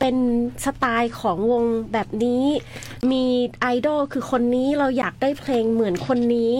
[0.00, 0.16] เป็น
[0.64, 2.44] สไตล์ของวงแบบนี้
[3.10, 3.24] มี
[3.60, 6.54] ไอดอลคือคนนี้เราอยากได้เพลงเหมือนคนนี้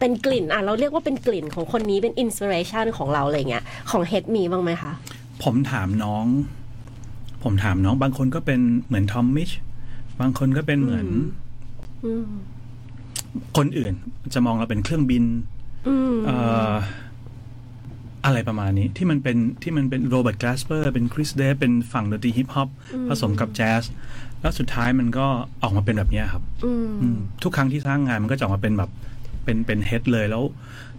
[0.00, 4.92] เป็นกลิ่นอะเราเรียกว่าเป็นกลิ่นของคนนี้เป็นอินสปิเรชันของเราอะไรเงี้ยของเฮดมีบ้างไหมคะ
[5.44, 6.26] ผมถามน้อง
[7.42, 9.50] ผมถามน้องบางคนก็เป็นเหมือน Tom Misch
[10.20, 11.06] บางคนก็เป็นเหมือน
[12.04, 12.28] อืม
[13.56, 13.92] คนอื่น
[14.34, 15.24] จะมองเราเป็นเครื่องบิน
[15.88, 16.36] อืมเอ่
[16.70, 16.72] อ
[18.24, 22.68] อะไรประมาณนี้ที่มันเป็นที่มันเป็น Robert Glasper เป็น Chris Dave เป็นฝั่งดนตรีฮิปฮอป
[23.08, 23.82] ผสมกับแจ๊ส
[24.40, 25.26] แล้วสุดท้ายมันก็
[25.62, 28.90] ออกมาเป็นแบบเนี้ยครับอืมอืมทุกครั้งที่สร้างงานมันก็จะออกมาเป็นแบบ
[29.46, 30.42] เป็นเป็นเฮดเลยแล้ว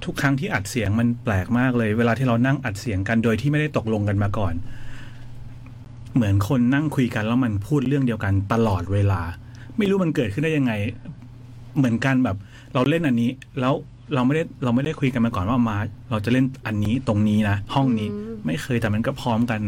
[0.06, 4.54] ทุกครั้งที่อัดเสียงมันแปลกมากเลย เวลาที่เรานั่งอัดเสียงกันโดยที่ไม่ได้ตกลงกันมาก่อน
[6.16, 9.22] เหมือนคนนั่งคุยกันแล้วมันพูดเรื่องเดียวกันตลอดเวลา
[9.78, 10.74] ไม่รู้มันเกิดขึ้นได้ยังไง
[11.78, 12.38] เหมือนกันแบบ
[12.74, 13.30] เราเล่นอันนี้
[13.60, 13.74] แล้ว
[14.14, 15.78] เราไม่ได้เราไม่ได้คุยกันมาก่อนว่ามา
[16.10, 18.08] เราจะเล่นอันนี้ตรงนี้นะห้องนี้
[18.46, 19.62] ไม่เคยแต่มันก็พร้อมกัน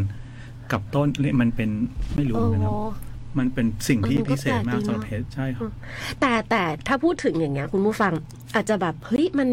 [0.72, 1.08] กับต้น
[1.42, 1.70] มันเป็น
[2.16, 5.72] ไม่รู้โอ้เหมือนกันครับ มันเป็นสิ่งที่มันก็พิเศษมากแปลกดีสำหรับเนอะเพจใช่ครับ
[6.20, 8.14] แต่แต่ถ้าพูดถึงอย่างเงี้ย คุณผู้ฟัง
[8.56, 9.50] อาจจะแบบเฮ้ยมัน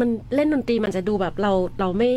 [0.00, 2.10] มันเล่นดนตรีมันจะดูแบบเราเราไม่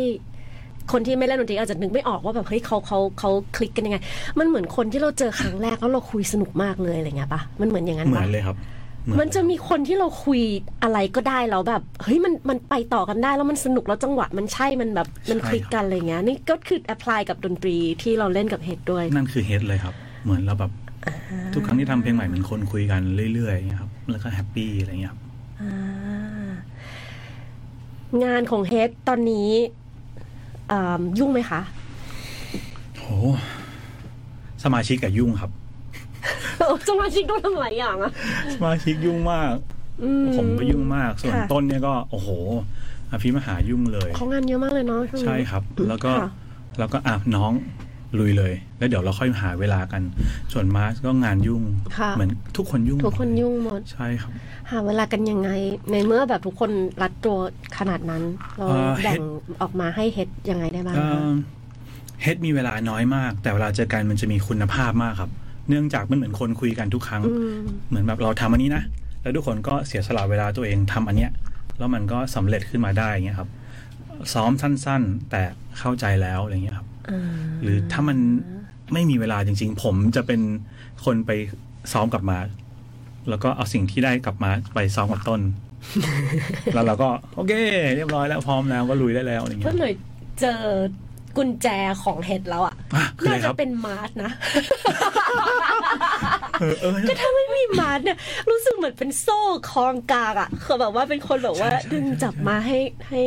[0.92, 3.98] คนที่ไม่เล่นดนตรีอาจจะนึกไม่ออกว่าแบบเฮ้ยเขาเขาเขาคลิกกันยังไง
[4.38, 8.56] มันเหมือนคนที่เราเจอครั้งแรกแล้วเราคุยสนุกมากเลยอะไรเงี้ยปะมันเหมือนอย่างนั้นเหมือปะนเลยครับ
[9.04, 10.40] เหมือนมันจะมีคนที่เราคุย
[10.82, 20.72] อะไรก็ได้แล้วแบบเฮ้ยมันมันไปต่อกันได้แล้วมันสนุกแล้วจังหวะมันใช่มันแบบมันคลิกกันอะไรเงี้ยนี่ก็คือ apply กับดนตรีที่เราเล่นกับเฮดด้วย นั่นคือเฮดเลยครับ เหมือนเราแบบ
[21.54, 23.00] ทุกครั้งที่ทำเพลงใหม่เหมือนคนคุยกัน
[23.34, 25.20] เรื่อยๆอย่างเงี้ยครับ แล้วก็ happy อะไรเงี้ยครับ
[25.60, 26.52] อ่า
[28.24, 29.50] งานของเฮดตอนนี้
[30.70, 31.60] อ่ายุ่งไหมคะ
[32.98, 33.06] โห
[34.64, 35.50] สมาชิกกับยุ่งครับ
[36.88, 38.12] สมาชิกต้องทำหลายอย่างอะ
[38.54, 39.54] สมาชิกยุ่งมาก
[40.02, 42.28] อืผมก็ยุ่งมาก ส่วนค่ะต้นเนี่ยก็โอ้โห
[43.10, 46.28] อภิมหายุ่งเลยเขางานเยอะมากเลยเนาะวงนี้ใช่ครับ แล้วก็ค่ะ
[46.78, 47.52] แล้วก็อะน้อง
[48.18, 50.02] ลุยเลย แล้วเดี๋ยวเราค่อยหาเวลากัน
[50.52, 51.62] ส่วนมาร์สก็งานยุ่ง
[51.98, 54.32] ค่ะเหมือนทุกคนยุ่ง ทุกคนยุ่งหมด ใช่ครับ
[54.70, 55.50] หาเวลากันยังไง
[55.92, 56.70] ในเมื่อแบบทุกคน
[57.02, 57.36] รัดตัว
[57.78, 58.22] ขนาดนั้น
[58.56, 59.20] เราเอ่อแบ่ง
[59.62, 61.30] ออกมาให้เฮดยังไงได้บ้างเอ่คะอ
[62.22, 65.30] เฮดมีเวลาน้อยมาก แต่เวลาเจอกันมันจะมีคุณภาพมากครับ
[65.68, 68.82] เนื่องจากมันเหมือนคนคุยกันทุกครั้งอืมเหมือนแบบเราทำอันนี้นะ
[69.22, 71.30] แล้วทุกคนก็เสียสละเวลาตัวเองทำอันเนี้ย
[71.78, 73.50] แล้วมันก็สำเร็จขึ้นมาได้อย่างเงี้ยครับ
[74.32, 75.42] ซ้อมสั้น ๆ แต่
[75.78, 76.91] เข้าใจแล้วอะไรเงี้ยครับอ่า
[77.62, 78.18] หรือถ้ามัน
[78.92, 80.40] ไม่มีเวลาจริง ๆ ผมจะเป็น
[81.04, 81.30] คนไป
[81.92, 82.38] ซ้อมกลับมา
[83.28, 85.40] แล้วก็เอาสิ่งที่ได้กลับมาไปซ้อมกับต้น
[86.74, 87.52] แล้วเราก็ โอเค
[87.96, 89.94] เรียบร้อยแล้วพร้อมแล้วก็ลุยได้แล้วอะไรเงี้เพื่อยหน่อย
[90.40, 90.62] เจอ
[91.36, 91.68] กุญแจ
[92.02, 94.30] ของเฮดแล้วอะอะคืออะน่าไรคจะรับเป็นมาร์สนะ
[96.60, 98.18] เออเออก็ถ้าไม่มีมาร์สเนี่ย
[98.50, 103.22] รู้สึกเหมือนเป็นโซ่คล้องกลางอะคือแบบว่าเป็นคนแบบว่าใช่ใช่ดึงจับมาให้ให้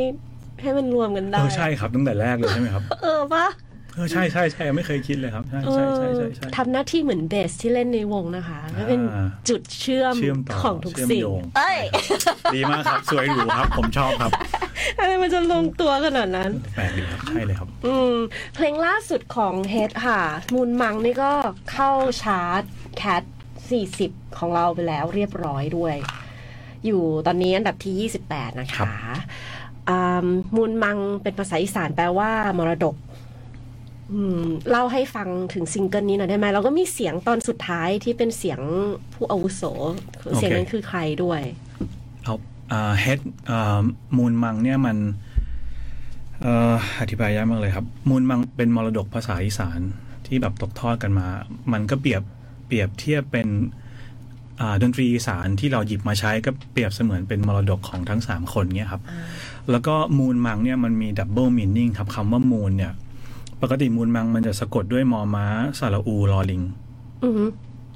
[0.66, 3.48] ให้มันรวมกันเอได้อใช่ครับตั้งแต่แรกเลยใช่ไหมครับ เออปะ
[3.96, 11.80] เออใช่ใช่ใช่ไม่เคยคิดเลยครับใช่เอใช่อใช่ใช่ใช่ทำหน้าที่เหมือนเบสที่เล่นในวงนะคะก็เป็นอ่าจุดเชื่อมเชื่อมต่อของทุกเชื่อมสิ่งโยงเอ้ย
[12.56, 14.32] ดีมากครับสวยหรูครับ ผมชอบครับ
[14.98, 18.16] อะไรมันจะลงตัวขนาดนั้นแปลกดีครับใช่เลยครับ อืม
[18.54, 20.22] เพลงล่าสุดของเฮดค่ะ
[20.54, 21.32] มูนมังนี่ก็
[21.72, 21.92] เข้า
[22.24, 22.64] ชาร์ต
[22.98, 23.24] Cat
[23.80, 25.96] 40 ของเราไปแล้วเรียบร้อยด้วย
[26.86, 29.16] อยู่ตอนนี้อันดับที่ 28 นะครัคะบอ่า
[30.56, 32.96] มูนมังเป็นภาษาอีสานแปลว่ามรดก
[34.14, 38.60] อืมเล่าให้ฟังถึงซิงเกิลนี้หน่อยได้ไหมเราก็มีเสียงตอนสุดท้ายที่เป็นเสียง
[39.14, 39.64] ผู้อาวุโส
[40.36, 41.42] เสียงนั้นคือใครด้วย
[42.24, 42.36] เอา
[43.00, 43.20] เฮด
[44.18, 44.98] มูนมังเนี่ยมัน
[46.42, 49.80] เอ่ออธิบายยากมากเลยครับ มูลมังเป็นมรดกภาษาอีสาน
[50.28, 51.28] ที่แบบตกทอดกันมา
[51.74, 52.24] มันก็เปรียบ
[52.68, 53.48] เปรียบเทียบเป็น
[54.62, 59.02] อ่าดนตรีอีสานที่เราหยิบมาใช้ก็เปรียบเสมือนเป็นมรดกของทั้งสามคนเนี่ยครับ
[59.72, 62.94] แล้วก็มูลมังเนี่ยมันมีดับเบิลมินนิ่งครับคำว่ามูลเนี่ย
[63.62, 65.46] ปกติมูลมังมันจะสะกดด้วยมอม้า
[65.80, 66.62] สระอูลอลิง
[67.24, 67.50] อือหือ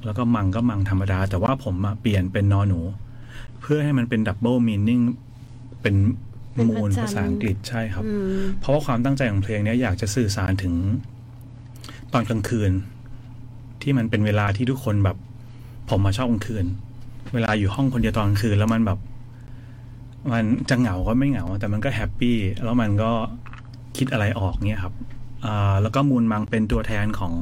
[0.06, 2.80] แล้วก็มังก็มังธรรมดา แต่ว่าผมอะเปลี่ยนเป็นนอหนู
[3.62, 5.02] เพื่อให้มันเป็น double meaning
[5.82, 5.96] เป็น
[6.54, 10.74] เป็น moon พระจันทร์ภาษาอังกฤษใช่ครับอืมเพราะว่าความตั้งใจของเพลงเนี้ยอยากจะสื่อสารถึง
[12.14, 12.72] ตอนกลางคืน
[13.82, 15.18] ที่มันเป็นเวลาที่ทุกคนแบบ
[15.90, 16.66] ผมมาชอบกลางคืน
[17.34, 19.00] เวลาอยู่ห้องคนเดียวตอนกลางคืน แล้วมันแบบ
[20.32, 23.12] มันจะเหงาก็ไม่เหงา แต่มันก็ happy แล้วมันก็
[23.98, 24.94] คิดอะไรออกเนี่ยครับ
[25.46, 27.34] อ่าแล้วก็มูนมังเป็นตัวแทนของ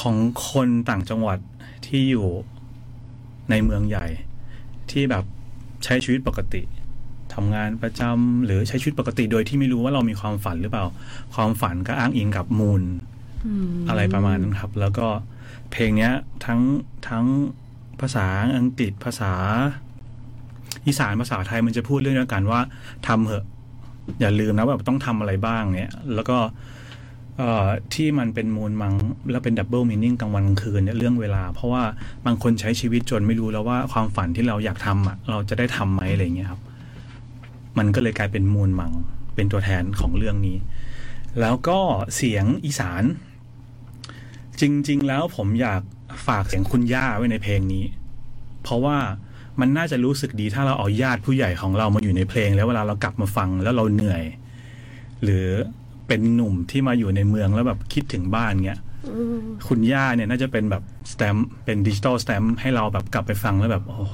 [0.00, 0.16] ของ
[0.50, 1.38] คนต่างจังหวัด
[1.86, 2.28] ที่อยู่
[3.50, 4.06] ในเมืองใหญ่
[4.90, 5.24] ที่แบบ
[5.84, 6.62] ใช้ชีวิตปกติ
[7.34, 10.86] ทำงานประจำหรือใช้ชีวิตปกติโดยที่ไม่รู้ว่าเรามีความฝันหรือเปล่า
[11.34, 12.82] ความฝันก็อ้างอิงกับมูล
[13.46, 15.06] อืมอะไรประมาณนั้นครับ แล้วก็
[15.70, 16.12] เพลงเนี้ย
[16.44, 16.60] ทั้ง
[17.08, 17.24] ทั้ง
[18.00, 19.32] ภาษาอังกฤษภาษา
[20.86, 22.60] อีสานภาษาไทยมันจะพูดเรื่องเดียวกันว่า
[23.06, 23.44] ทำเหอะ
[24.20, 26.38] อย่าลืมนะว่าต้องทำอะไรบ้างเนี่ย แล้วก็
[27.38, 27.42] เอ
[27.94, 28.94] ที่มันเป็นมูลมัง
[29.30, 31.82] แล้วเป็นดับเบิลมินิ่งกลางวันกลางคืนเนี่ยเรื่องเวลา เพราะว่า
[32.26, 36.60] บางคนใช้ชีวิตจนไม่รู้แล้วว่าความฝันที่เราอยากทำอะ เราจะได้ทำไหมอะไรเงี้ยครับ
[37.78, 38.92] มันก็เลยกลายเป็นมูลมัง
[39.34, 40.56] เป็นตัวแทนของเรื่องนี้
[41.40, 41.78] แล้วก็
[42.16, 43.04] เสียงอีสาน
[44.60, 45.80] จริง ๆ แล้วผมอยาก
[46.26, 47.84] ฝากเสียงคุณย่าไว้ในเพลงนี้
[48.62, 48.98] เพราะว่า
[49.60, 54.22] มันน่าจะรู้สึกดีถ้าเราเอาญาติผู้ใหญ่ของเรามาอยู่ในเพลง แล้วเวลาเรากลับมาฟังแล้วเราเหนื่อย
[55.22, 55.46] หรือ
[56.06, 58.80] เป็นหนุ่มที่มาอยู่ในเมืองแล้วแบบคิดถึงบ้านเงี้ย
[59.68, 64.06] คุณย่าเนี่ยน่าจะเป็นแบบสแตมป์เป็นดิจิตอลสแตมป์ให้เราแบบกลับไปฟังแล้วแบบโอ้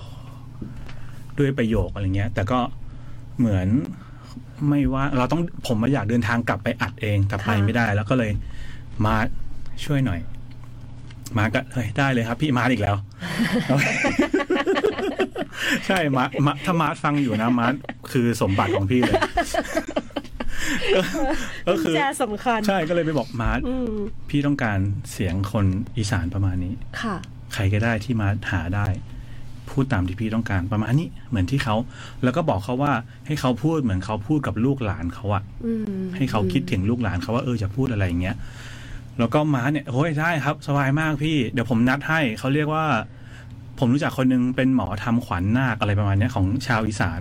[1.38, 2.58] ด้วยประโยคอะไรเงี้ย แต่ก็
[3.38, 3.68] เหมือน
[4.68, 8.30] ไม่ว่าเราต้องผมมาอยากเดินทางกลับไปอัดเองแต่ไปไม่ได้ แล้วก็เลย
[9.04, 9.14] มา
[9.84, 10.20] ช่วยหน่อย
[11.38, 12.96] มาก็เฮ้ยได้เลยครับ พี่มารอีกแล้ว
[15.86, 17.74] ใช่มามาถ้ามาร์ทฟังอยู่นะมาร์ท
[18.12, 19.14] คือสมบัติของพี่เลย
[20.94, 21.00] ก็
[21.68, 23.94] ก็คือแจสำคัญ ใช่ก็เลยไปบอกมาร์ทอืม
[24.28, 24.78] พี่ต้องการ
[25.12, 27.16] เสียงคนอีสานประมาณนี้ ค่ะ
[27.54, 28.86] ใครก็ได้ที่มาหาได้
[29.70, 31.76] พูดตามที่พี่ต้องการประมาณนี้เหมือนที่เขา
[32.24, 32.92] แล้วก็บอกเขาว่า
[33.26, 38.36] ให้เขาพูดเหมือนเขาพูดกับลูกหลานเขาอะอืมให้เขาคิดถึงลูกหลานเขาว่าเออจะพูดอะไรอย่างเงี้ย
[39.18, 42.86] แล้วก็มาเนี่ยโอ้ยได้ครับ สบายมากพี่ เดี๋ยวผมนัดให้เขาเรียกว่า
[43.78, 47.20] ผมรู้จักคนหนึ่งเป็นหมอทำขวัญนาคอะไรประมาณเนี้ยของชาวอีสาน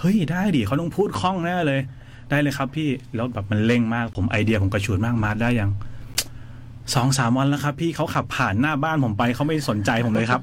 [0.00, 1.80] เฮ้ยได้ดิเขาต้องพูดคล่องแน่เลย
[2.30, 5.70] ได้เลยครับพี่แล้วแบบมันเร่งมาก ผมไอเดียผมกระฉูดมากมาร์ทได้ยัง
[6.94, 10.42] สองสามวันแล้วครับ พี่เขาขับผ่านหน้าบ้านผมไปเขาไม่สนใจผมเลยครับ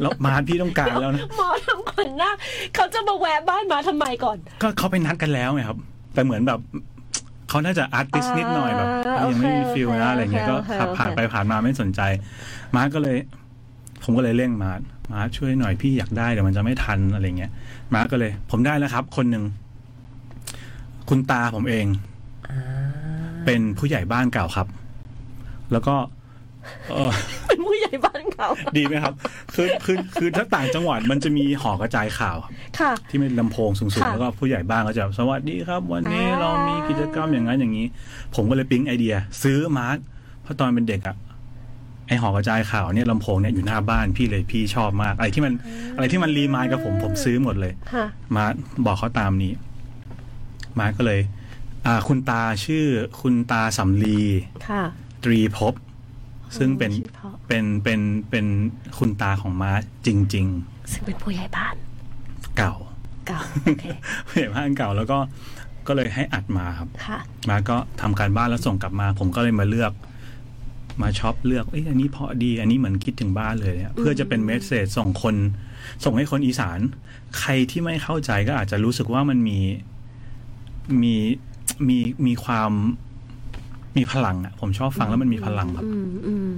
[0.00, 2.36] แล้วมาร์ทพี่ต้องการแล้วนะหมอทำขวัญนาค
[2.74, 5.78] เขาจะมาแวะบ้านมาทำไมก่อน ก็เขาไปนัดกันแล้วไงครับ
[6.14, 6.60] แต่เหมือนแบบ
[7.48, 12.00] เขาน่าจะ artist นิดหน่อยแบบอ่ายังไม่มีโอเค feel นะอะไรเงี้ยก็โอเคขับผ่านโอเคไปผ่านมาไม่สนใจ
[12.74, 13.16] มาร์ทก็เลย
[14.04, 14.80] ผมก็เลยเร่งมาร์ท
[15.12, 17.52] มาร์ทช่วยหน่อยพี่อยากได้เดี๋ยวมันจะไม่ทันอะไรเงี้ย
[17.94, 19.44] มาร์ทก็เลย ผมได้แล้วครับ คนหนึ่ง
[21.08, 21.86] คุณตาผมเอง
[22.48, 22.60] อ่า
[23.46, 24.66] เป็นผู้ใหญ่บ้านเก่าครับ
[25.72, 25.94] แล้วก็
[26.90, 27.12] เออ
[27.48, 29.14] เป็นผู้ใหญ่บ้านเขาดีไหมครับ
[29.54, 37.86] คือคือคือถ้าต่างจังหวัดมันจะมีหอกระจายข่าวครับค่ะ ที่เป็นลำโพงสูงๆค่ะแล้วก็ผู้ใหญ่บ้านก็จะสวัสดีครับ วันนี้อ่าเรามีกิจกรรมอย่างนั้นอย่างนี้
[38.34, 39.98] ผมก็เลยปิ๊งไอเดีย ซื้อมาร์ท
[40.42, 41.16] เพราะตอนเป็นเด็กอะ
[42.06, 45.54] ไอหอกระจายข่าวเนี่ยลำโพงเนี่ยอยู่หน้าบ้านพี่เลยพี่ชอบมาก อะไรที่มัน
[45.94, 49.52] อะไรที่มัน remind กับผมผมซื้อหมดเลยค่ะมาร์ทบอกเขาตามนี้
[50.78, 51.20] มาร์ทก็เลย
[51.86, 52.86] อ่า คุณตาชื่อ
[53.20, 54.22] คุณตาสำลี
[54.68, 54.82] ค่ะ
[55.24, 55.74] ตรีภพ
[56.58, 58.46] ซึ่งเป็นชื่อเพราะเป็นเป็นเป็น
[58.98, 60.48] คุณตาของมาร์ทจริง
[60.92, 62.74] ซึ่งเป็นผู้ใหญ่บ้านๆเก่า
[63.26, 63.84] เก่าโอเค
[64.26, 65.18] ผู้ใหญ่บ้านเก่าแล้วก็
[65.86, 69.92] ก็เลยให้อัดมาครับค่ะมาก็ทำการบ้านแล้วส่งกลับมา ผมก็เลยมาเลือก
[71.02, 75.34] มาช็อปเลือกเอ้ยอันนี้เพราะดี อันนี้เหมือนคิดถึงบ้านเลยเนี่ยเพื่อจะเป็นเมสเซจส่งคน
[76.04, 76.78] ส่งให้คนอีสาน
[77.38, 79.58] ใครที่ไม่เข้าใจก็อาจจะรู้สึกว่ามันมี
[81.02, 81.14] มี
[81.88, 82.70] มีมีความ
[83.96, 86.54] มีพลังอะผมชอบฟังแล้วมันมีพลังครับอืมอืม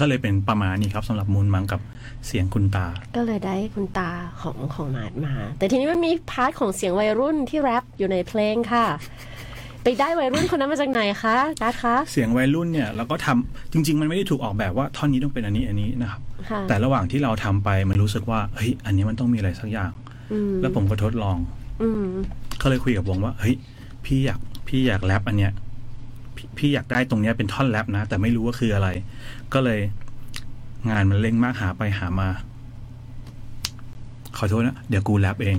[0.00, 1.80] ก็เลยเป็นประมาณนี้ครับสำหรับมูลมังกับ
[2.26, 8.86] เสียงคุณตา ก็เลยได้คุณตาของของมาร์ทมา แต่ทีนี้มันมี part ของเสียงวัยรุ่นที่แรปอยู่ในเพลงค่ะ
[9.88, 16.20] ไปได้วัยรุ่นคนนั้นมาจากไหนคะการ์ดคะเสียงวัยรุ่นเนี่ยเราก็ทำจริง ๆ มันไม่ได้ถูกออกแบบว่าท่อนนี้ต้องเป็นอันนี้อันนี้นะครับ
[16.50, 19.90] ค่ะแต่ระหว่างที่เราทำไปมันรู้สึกว่าเฮ้ยอันนี้มันต้องมีอะไรสักอย่าง
[20.32, 21.36] อืมแล้วผมก็ทดลอง
[21.82, 22.06] อืม
[22.60, 23.54] ก็เลยคุยกับวงว่าเฮ้ย
[24.04, 25.52] พี่อยากพี่อยากแรปอันเนี้ย
[26.36, 28.88] พี่พี่อยากได้ตรงเนี้ยเป็นท่อนแรปนะ แต่ไม่รู้ว่าคืออะไร
[29.52, 29.80] ก็เลย
[30.90, 32.28] งานมันเร่งมากหาไปหามา
[34.36, 35.56] ขอโทษนะ เดี๋ยวกูแรปเอง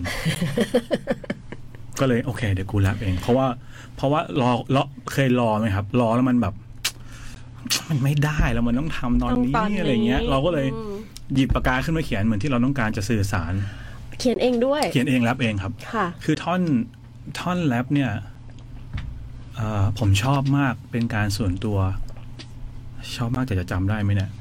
[1.99, 3.47] ก็เลยโอเค เดี๋ยวกูแรปเอง เพราะว่า
[3.95, 4.83] เพราะว่ารอรอ
[5.13, 6.53] เคยรอไหมครับ รอแล้วมันแบบ
[7.89, 10.95] มันไม่ได้แล้วมันต้องทำตอนนี้ต้งอะไรเงี้ย เราก็เลยอืม
[11.35, 13.53] หยิบปากกาขึ้นมาเขียนเหมือนที่เราต้องการจะสื่อสาร
[14.19, 16.61] เขียนเองด้วย เขียนเองแรปเองครับค่ะ คือท่อน
[17.39, 18.11] ท่อนแรปเนี่ย
[19.55, 21.77] เอ่อผมชอบมากเป็นการส่วนตัว
[23.15, 24.31] ชอบมากแต่จะจำได้ไหมเนี่ย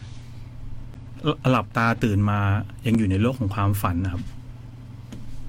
[1.25, 2.39] หลหลับตาตื่นมา
[2.87, 4.23] ยังอยู่ในโลกของความฝันนะครับ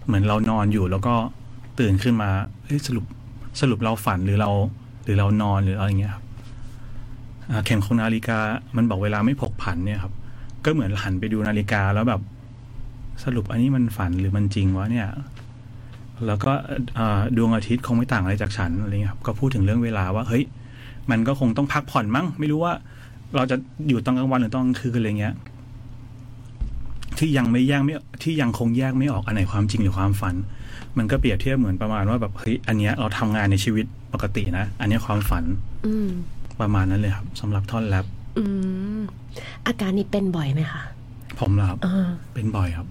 [0.05, 1.15] เหมือนเรานอนอยู่แล้วก็
[1.79, 2.29] ตื่นขึ้นมา
[2.65, 3.05] เฮ้ยสรุป
[3.61, 4.49] สรุปเราฝันหรือเรา
[5.03, 6.23] หรือเรานอนหรืออะไรเงี้ยครับ
[7.65, 8.37] เข็มของนาฬิกา
[8.75, 10.13] มันบอกเวลาไม่ผกผันเนี่ยครับ
[10.63, 12.21] ก็เหมือนหันไปดูนาฬิกาแล้วแบบ
[13.23, 15.07] สรุปอันนี้มันฝันหรือมันจริงวะเนี่ย
[16.25, 16.51] แล้วก็
[17.37, 20.43] ดวงอาทิตย์คงไม่ต่างอะไรจากฉันอะไรเงี้ยครับก็พูดถึงเรื่องเวลาว่าเฮ้ย
[21.11, 22.73] มันก็คงต้องพักผ่อนมั้ง ไม่รู้ว่า
[23.35, 23.55] เราจะ
[23.87, 25.35] อยู่ตอนกลางวันหรือตอนกลางคืนอะไรเงี้ย
[27.17, 30.35] ที่ยังไม่แยกไม่ที่ยังคงแยกไม่ออกอันไหนความจริงหรือความฝัน
[30.97, 35.43] มันก็เปรียบเทียบเหมือนประมาณว่าแบบเฮ้ยอันเนี้ยเราทำงานในชีวิตปกตินะ อันเนี้ยความฝัน
[35.87, 36.09] อืม
[36.61, 38.05] ประมาณนั้นเลยครับสำหรับท่อนแรป
[38.37, 38.43] อื
[38.99, 39.01] ม
[39.67, 40.81] อาการนี้เป็นบ่อยไหมคะ
[41.39, 42.87] ผมเหรอครับเออเป็นบ่อยครับ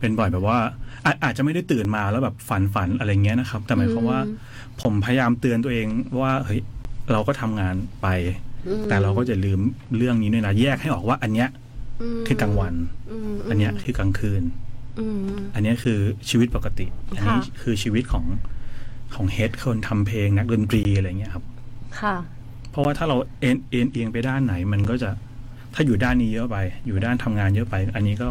[0.00, 0.58] เป็นบ่อยแบบว่า
[1.04, 4.20] อาอาจจะไม่ได้ตื่นมาแล้วแบบฝันฝันอะไรเงี้ยนะครับ แต่หมายความว่า
[4.82, 5.86] ผมพยายามเตือนตัวเอง
[6.20, 6.60] ว่าเฮ้ย
[7.12, 8.06] เราก็ทำงานไป
[8.82, 9.60] มแต่เราก็จะลืม
[9.96, 11.48] เรื่องนี้ด้วยนะแยกให้ออกว่า อันเนี้ย
[12.18, 12.74] มคือกลางวัน
[13.34, 14.42] มอันเนี้ยคือกลางคืน
[14.98, 15.98] อืมอันเนี้ยคือ
[16.30, 18.24] ชีวิตปกติ อันนี้ค่ะคือชีวิตของ
[19.14, 21.44] ของเฮดคนทำเพลงนักดนตรีอะไรเงี้ยครับ
[22.00, 22.16] ค่ะ
[22.70, 25.10] เพราะว่าถ้าเราเอ็นเอ็นเอียงไปด้านไหน มันก็จะ
[25.74, 26.56] ถ้าอยู่ด้านนี้เยอะไป
[26.86, 28.26] อยู่ด้านทำงานเยอะไป อันนี้ก็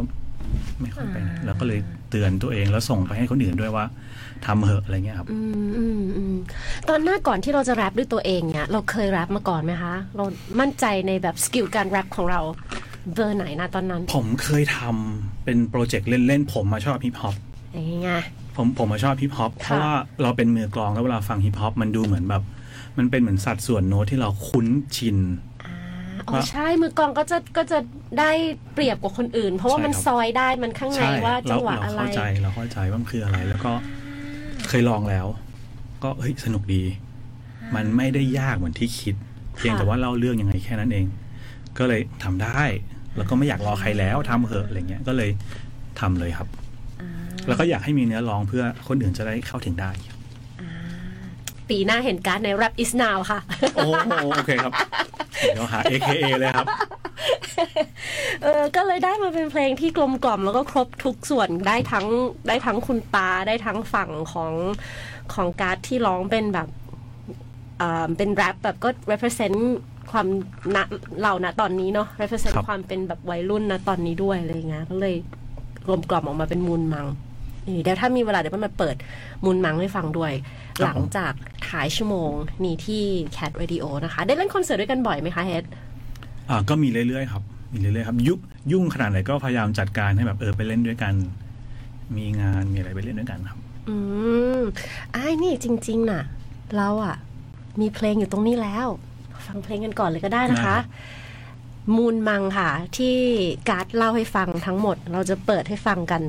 [0.82, 3.86] ไม่ค่อยไปนะอ่าแล้วก็เลยเตือนตัวเองแล้วส่งไปให้คนอื่นด้วยว่า
[4.45, 6.36] ทำเหอะอะไรเงี้ยครับอืมอืมอืม
[6.89, 10.25] ตอนหน้าก่อนที่เราจะแรปด้วยตัวเองเนี่ยเราเคยแรปมาก่อนไหมคะ เรา
[10.60, 12.41] มั่นใจในแบบ skill การแรปของเรา
[13.13, 17.36] เบอร์ไหนนะตอนนั้น ผมเคยทำเป็นโปรเจกต์เล่นๆ ผมมาชอบฮิปฮอป
[17.78, 18.12] ยังไง
[18.56, 22.44] ผมผมมาชอบฮิปฮอปเพราะว่าเราเป็นมือกลองแล้วเวลาฟังฮิปฮอปมันดูเหมือนแบบ
[22.98, 25.18] มันเป็นเหมือนสัดส่วนโน้ตที่เราคุ้นชิน
[25.65, 25.76] อ่า
[26.28, 27.80] อ๋อว่าใช่มือกลองก็จะก็จะ
[28.20, 28.32] ได้
[28.74, 33.72] เปรียบกว่าคนอื่น เพราะว่าใช่มันครับซอยได้มันข้างในใช่ว่าจัเรางหวะเราอะไรเข้าใจเราเข้าใจว่ามันคืออะไร แล้วก็
[34.70, 35.26] เคยลองแล้ว
[36.04, 36.84] ก็เฮ้ยสนุกดี
[37.76, 39.15] มันไม่ได้ยากเหมือนที่คิด
[39.58, 41.06] เพียงแต่ว่าเล่าเรื่องยังไงแค่นั้นเอง
[41.78, 42.62] ก็เลยทำได้
[43.17, 45.30] แล้วก็ไม่อยากรอใครแล้วทำเหอะอะไรเงี้ยก็เลย
[45.99, 46.47] ทำเลยครับ
[47.01, 47.10] อ่า
[47.47, 49.91] แล้วก็อยากให้มีเนื้อร้องเพื่อคนอื่นจะได้เข้าถึงได้
[51.69, 53.39] ปีหน้าเห็นการดใน Rap is now ค่ะ
[53.75, 53.91] โอ้โห
[54.38, 54.73] โอเคครับ
[55.54, 56.67] เดี๋ยวหา AKA เลยครับ
[58.43, 62.08] เออก็เลยได้มาเป็นเพลงที่กลมกล่อมแล้วก็ครบทุกส่วนได้ทั้ง
[62.47, 64.54] ได้ทั้งคุณตาได้ทั้งฝั่งของ
[65.34, 66.69] ของการ์ดที่ร้องเป็นแบบ
[67.82, 69.60] อ่าเป็นแรปแบบก็ represent
[70.15, 70.28] ความ
[70.75, 70.78] ณ
[71.21, 75.15] เราณตอนนี้เนาะ represent ครับความเป็นแบบวัยรุ่นณตอนนี้ด้วยอะไรเงี้ยก็เลย
[75.86, 77.06] กลมกล่อมออกมาเป็นมูลมัง
[77.67, 78.95] นี่เดี๋ยวถ้ามีเวลาเดี๋ยวมันมาเปิด
[79.45, 80.32] มูลมังให้ฟังด้วย
[80.82, 81.34] หลังจาก
[81.69, 82.32] ถ่ายชั่วโมง
[82.63, 83.04] นี้ที่
[83.36, 85.63] Cat Radio นะคะ ได้เล่นคอนเสิร์ตด้วยกันบ่อยไหมคะเฮด
[86.49, 88.34] อ่าก็มีเรื่อยๆครับ มีเรื่อยๆครับ ยุ
[88.71, 91.13] ยุ่งขนาดไหนก็พยายามจัดการให้แบบเออไปเล่นด้วยกัน
[92.17, 93.58] มีงานมีอะไรไปเล่นด้วยกันครับ
[93.89, 93.95] อื
[94.60, 94.62] ม
[95.13, 96.23] ไอ้ายนี่จริง ๆ น่ะ
[96.78, 97.15] เราอะ
[97.82, 98.88] มีเพลงอยู่ตรงนี้แล้ว
[99.48, 103.18] ฟังเพลงกันก่อนเลยก็ได้นะคะได้มูลมังค่ะ ที่
[103.70, 106.22] การ์ดเล่าให้ฟังทั้งหมด เราจะเปิดให้ฟังกัน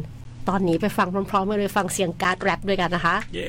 [0.48, 3.48] ตอนนี้ไปฟังพร้อมๆกันเลยฟังเสียงการ์ดแรปด้วยกันนะคะเย้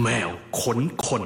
[0.00, 0.30] แมว
[0.60, 1.24] ขนคน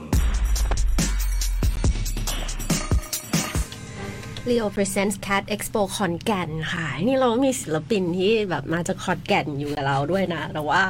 [4.49, 10.83] Leo Presents Cat Expo ขอนแก่นค่ะ นี่เรามีศิลปินที่แบบมาจากขอนแก่นอยู่กับเราด้วยนะ แต่ว่า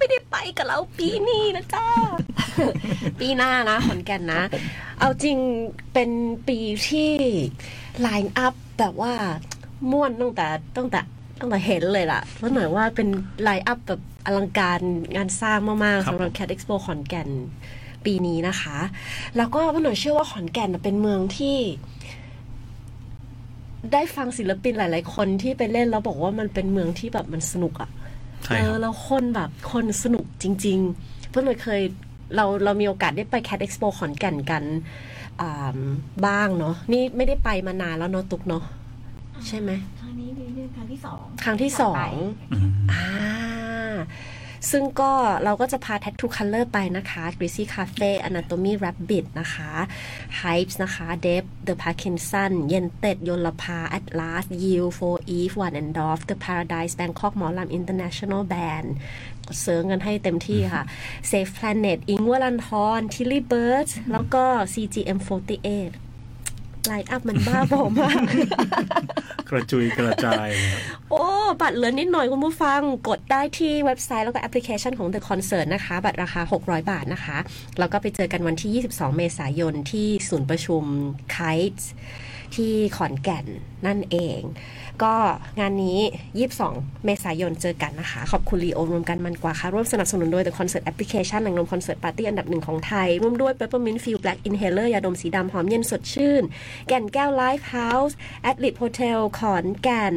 [0.00, 1.86] ไม่ได้ไปกับเราปีนี้นะจ้า
[3.20, 4.42] ปีหน้านะขอนแก่นนะ
[4.98, 5.38] เอาจริง
[5.92, 6.10] เป็น
[6.48, 6.58] ปี
[6.88, 7.10] ที่
[8.00, 9.12] line up แบบว่า
[9.90, 11.00] ม่วนตั้งแต่ตั้งแต่
[11.38, 13.08] ตั้งแต่เห็นเลยล่ะเพราะหน่อยว่าเป็น
[13.42, 14.80] line up แบบอลังการ
[15.16, 17.28] งานสร้างมากๆครับสำหรับ Cat Expo ขอนแก่น
[18.04, 18.78] ปีนี้นะคะ
[19.36, 21.56] แล้วก็หน่อยเชื่อว่าขอนแก่นเป็นเมืองที่
[23.92, 27.99] ได้ฟังศิลปินหลาย ๆ คนที่ไปเล่นแล้วบอกว่ามันเป็นเมืองที่แบบมันสนุกอะใช่เอคอรับ
[28.80, 31.82] แล้วคนแบบคนสนุกจริง ๆ เพื่อนเลยเคย
[32.36, 34.62] เราเรามีโอกาสได้ไป Cat Expo ขอนแก่นกัน
[35.40, 35.78] อ่า
[36.26, 38.64] บ้างเนาะนี่ไม่ได้ไปมานานแล้วเนาะตุกเนาะ
[39.46, 42.12] ใช่ไหมครั้งนี้เป็นครั้งที่สองครั้งที่สอง
[42.52, 43.06] อืมอ่า
[44.70, 45.12] ซึ่งก็
[45.44, 49.72] เราก็จะพา Tattoo Color ไปนะคะ Greasy Cafe Anatomy Rabbit นะคะ
[50.40, 56.94] Hypes นะคะ Deb The Parkinson เย็นเต็ดยลภา Atlas Yield For Eve One and Off The Paradise
[57.00, 58.88] Bangkok หมอลำ International Band
[59.46, 60.82] ก็เซิ้งกันให้เต็มที่ค่ะ
[61.30, 65.92] Safe Planet Ink Waruntorn Tilly Birds แล้วก็ CGM48
[66.86, 68.22] line up มันบ้าบอมาก
[69.48, 71.24] กระจุยกระจายเลยครับโอ้
[71.60, 77.38] บัตรเหลือนิดหน่อยคุณผู้ฟังกดได้ที่เว็บไซต์แล้วก็แอปพลิเคชันของ The Concert นะคะ บัตรราคา 600 บาทนะคะ
[77.78, 80.82] แล้วก็ไปเจอกันวันที่ 22 เมษายนที่ศูนย์ประชุม
[81.34, 81.84] KICE
[82.54, 83.46] ที่ขอนแก่น
[83.86, 84.40] นั่นเอง
[85.04, 85.14] ก็
[85.60, 85.98] งานนี้
[86.50, 96.42] 22 เมษายนเจอกันนะคะ ขอบคุณลีโอรวมกันมันกว่าค่ะ ร่วมสนับสนุนโดย The Concert Application แหล่งรวมคอนเสิร์ตปาร์ตี้อันดับหนึ่งของไทย ร่วมด้วย Peppermint Field Black Inhaler ยาดมสีดำหอมเย็นสดชื่น
[96.88, 98.14] แก่นแก้ว Life House
[98.50, 100.14] Atlet Hotel ขอนแก่น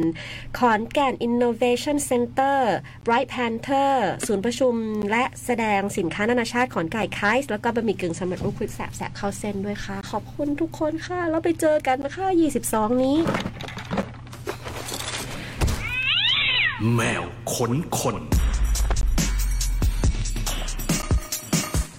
[0.58, 2.58] ขอนแก่น Innovation Center
[3.06, 3.92] Bright Panther
[4.26, 4.74] ศูนย์ประชุม
[5.10, 12.26] และแสดงสินค้านานาชาติขอนไก่ไคส์แล้วก็บะหมี่กึ่งสำเร็จรูปควิดแสบแสบเข้าเส้นด้วยค่ะ ขอบคุณทุกคนค่ะ แล้วไปเจอกันนะคะ
[12.64, 13.16] 22 นี้
[16.92, 17.22] แมว
[17.54, 18.16] ค้นคน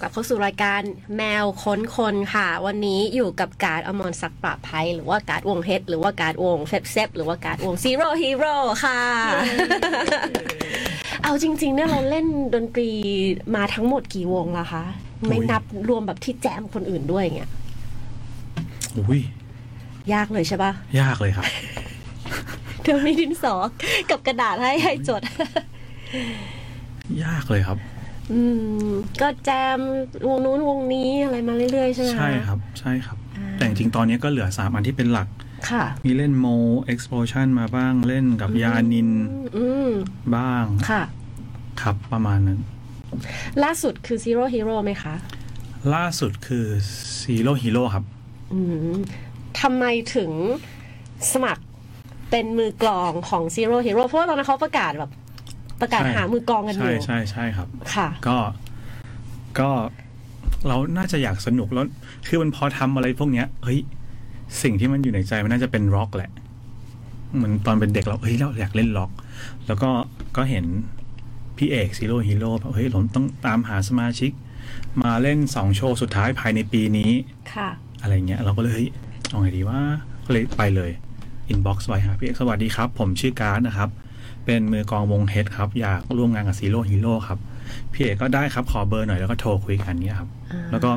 [0.01, 0.81] กลับเข้าสู่รายการ
[1.17, 8.99] แมวค้นคนค่ะ วันนี้อยู่กับการ์ดอมรศักดิ์ปราบภัย หรือว่าการ์ดวงเฮดหรือว่าการ์ดวงเฟบเซฟหรือว่าการ์ดวงซีโร่ฮีโร่ค่ะ
[11.23, 12.89] เอาจริง ๆ เนี่ยเราเล่นดนตรี
[13.55, 14.83] มาทั้งหมดกี่วงละคะ
[15.27, 17.51] ไม่นับรวมแบบที่แจมคนอื่นด้วยอย่างเงี้ย
[18.97, 19.21] อุ้ย
[20.13, 21.47] ยากเลยใช่ปะยากเลยครับ
[22.85, 23.53] เดี๋ยวมีดินสอ
[24.09, 25.21] กับกระดาษให้ให้จด
[27.23, 27.77] ยากเลยครับ
[28.31, 28.41] อื
[28.87, 28.89] ม
[29.21, 29.79] ก็แจม
[30.27, 35.27] วงนู้นวงนี้อะไรมาเรื่อยๆใช่ไหมะใช่ครับ ใช่ครับอ่าแต่จริงๆตอนนี้ก็เหลือสามอันที่เป็นหลัก
[35.69, 36.47] ค่ะมีเล่นโม
[36.93, 39.09] explosion มาบ้างเล่นกับยานิน
[39.57, 39.89] อืม
[40.35, 41.03] บ้างค่ะ
[41.81, 42.59] ครับประมาณนั้น
[43.63, 45.15] ล่าสุดคือ Zero Hero ไหมคะ
[45.95, 46.65] ล่าสุดคือ
[47.21, 48.03] Zero Hero ครับ
[48.53, 48.59] อื
[48.93, 48.95] ม
[49.61, 50.31] ทำไมถึง
[51.31, 51.63] สมัคร
[52.31, 55.11] เป็นมือกลองของ Zero Hero เพราะว่าตอนนั้นเขาประกาศแบบ
[55.81, 58.37] ประกาศใช่หามือกลองกันอใช่ยู่ใช่ใช่ครับ ค่ะ ก็
[59.59, 59.69] ก็
[60.67, 61.85] เราน่าจะอยากสนุกแล้ว
[62.27, 63.79] คือมันพอทำอะไรพวกเนี้ย เฮ้ย
[64.61, 66.31] สิ่งที่มันอยู่ในใจมันน่าจะเป็นร็อกแหละ
[67.35, 69.11] เหมือนตอนเป็นเด็กเรา เฮ้ย เราอยากเล่นร็อก
[69.67, 69.89] แล้วก็
[70.37, 70.65] ก็เห็น
[71.57, 74.31] พี่เอกซีโร่ฮีโร่เฮ้ยผมต้องตามหาสมาชิก
[75.03, 77.11] มาเล่นสองโชว์สุดท้ายภายในปีนี้
[77.53, 77.69] ค่ะ
[78.01, 78.89] อะไรเงี้ย เราก็เลยเฮ้ย
[79.29, 79.79] เอาไงดีว่า
[80.25, 80.91] ก็เลยไปเลย
[81.49, 83.89] inbox ไว้หาพี่เอกสวัสดีครับ ผมชื่อการ์ดนะครับ
[84.45, 87.39] เป็นมือกลองวงเฮดครับ อยากร่วมงานกับซีโร่ฮีโร่ครับ
[87.93, 90.91] พี่เอกก็ได้ครับ ขอเบอร์หน่อยแล้วก็โทรคุยกันเนี้ยครับอ่าแล้วก็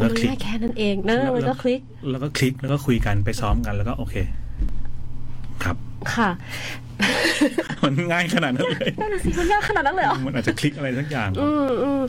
[0.00, 1.80] มัแล้วนคลิกง่ายแค่นั้นเองเนอะมันก็คลิก
[2.10, 4.14] แล้วก็คลิกแล้วก็คุยกันไปซ้อมกันแล้วก็โอเค
[5.64, 5.76] ครับ
[6.14, 6.30] ค่ะ
[7.84, 12.00] มันง่ายขนาดนั้นเลยนั่นนะสิมันยากขนาดนั้นเลยเหรอมันอาจจะคลิกอะไรสักอย่างอืมอืม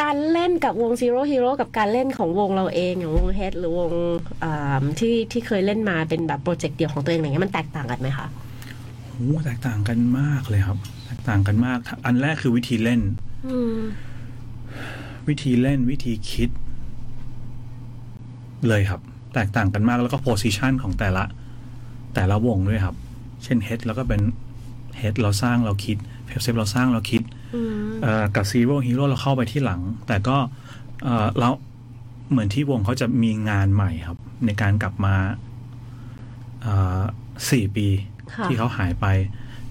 [0.00, 3.90] การเล่นกับวง Zero Hero กับการเล่นของวงเราเองอย่างวงเฮดหรือวง
[4.44, 8.26] อ่าที่ที่เคยเล่นมาเป็นแบบโปรเจกต์เดียวของตัวเองอะไรเงี้ยมันแตกต่างกันไหมคะ
[9.12, 13.00] โอ้แตกต่างกันมากเลยครับ แตกต่างกันมาก อันแรกคือวิธีเล่น
[13.46, 13.76] อืม
[15.28, 16.50] วิธีเล่นวิธีคิด
[18.68, 19.00] เลยครับ
[19.34, 21.24] แตกต่างกันมากแล้วก็ position ของแต่ละ
[22.14, 22.96] แต่ละวงด้วยครับ
[23.44, 24.20] เช่นเฮดแล้วก็เป็น
[24.98, 27.22] เฮดเราสร้างเราคิดเพปเซฟเราสร้างเราคิด
[27.54, 30.36] อืมเอ่อกับซีโร่ฮีโร่เราเข้าไปทีหลัง แต่ก็
[31.04, 31.48] เอ่อเรา
[32.30, 35.14] เหมือนที่วงเขาจะมีงานใหม่ครับ ในการกลับมา
[36.62, 37.00] เอ่อ
[37.50, 37.86] สี่ปี
[38.34, 39.06] ค่ะที่เขาหายไป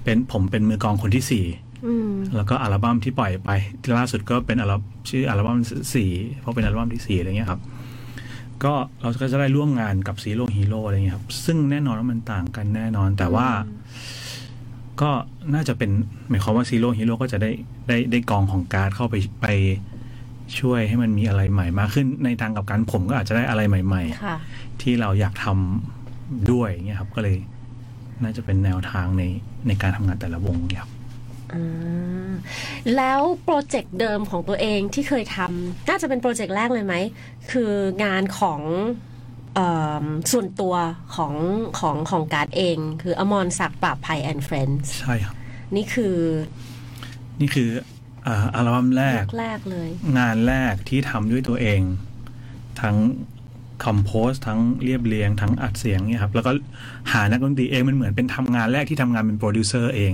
[0.04, 1.46] เป็นผมเป็นมือกลองคนที่สี่
[1.86, 3.50] อืมแล้วก็อัลบั้มที่ปล่อยไป
[3.82, 5.58] ที่ล่าสุดก็เป็นอัลบั้มชื่ออัลบั้ม
[5.94, 6.10] สี่
[6.40, 7.62] เพราะเป็นอัลบั้มที่สี่อะไรเงี้ยครับ
[8.64, 13.48] ก็เราก็จะได้ร่วมงานกับซีโร่ฮีโร่อะไรเงี้ยครับ ซึ่งแน่นอนว่ามันต่างกันแน่นอน แต่ว่า
[15.02, 15.12] ก็
[15.54, 15.92] น่าจะเป็น
[16.30, 17.52] หมายความว่าซีโร่ฮีโร่ก็จะได้
[17.88, 19.48] ได้ได้กลองของการ์ดเข้าไปไป
[20.60, 27.38] ช่วยให้มันมีอะไรใหม่มากขึ้นในทางกลับกันผมก็อาจจะได้อะไรใหม่ค่ะๆที่เราอยากทำด้วยเงี้ยครับ ก็เลย
[28.24, 29.24] น่าจะเป็นแนวทางใน
[29.68, 30.99] ในการทำงานแต่ละวงเนี่ยครับอ่า
[32.96, 36.96] แล้วโปรเจกต์เดิมของตัวเองที่เคยทำน่าจะเป็นโปรเจกต์แรกเลยไหม
[37.52, 37.72] คือ
[38.04, 38.62] งานของ
[39.56, 39.60] เอ
[40.04, 40.76] มส่วนตัว
[41.16, 41.34] ของ
[41.80, 45.36] ของของการ์ดเอง คืออมรศักดิ์ปราบภัย and Friendรนด์ใช่ครับ
[45.76, 46.18] นี่คือ
[47.42, 47.70] นี่คือ
[48.28, 49.90] อ่าอัลบั้มแรกแรกๆเลย
[50.20, 51.82] งานแรกที่ทำด้วยตัวเอง
[52.82, 52.96] ทั้ง
[53.86, 56.52] compose ทั้งเรียบเรียง ทั้งอัดเสียงเนี่ยครับ แล้วก็
[57.12, 60.14] หานักดนตรีเองมันเหมือนเป็นทำงานแรกที่ทำงานเป็นโปรดิวเซอร์เอง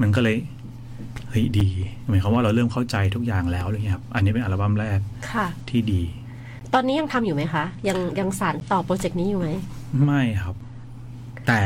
[0.00, 0.36] มันก็เลย
[1.28, 1.68] เฮ้ยดี
[2.08, 4.98] หมายความว่าเราเริ่มเข้าใจทุกอย่างแล้วอะไรเงี้ยครับอันนี้เป็นอัลบั้มแรก
[5.30, 6.02] ค่ะที่ดี
[6.74, 9.48] ตอนนี้ยังทำอยู่ไหมคะยังยังสานต่อโปรเจกต์นี้อยู่ไหม
[10.04, 10.54] ไม่ครับ
[11.46, 11.60] แต่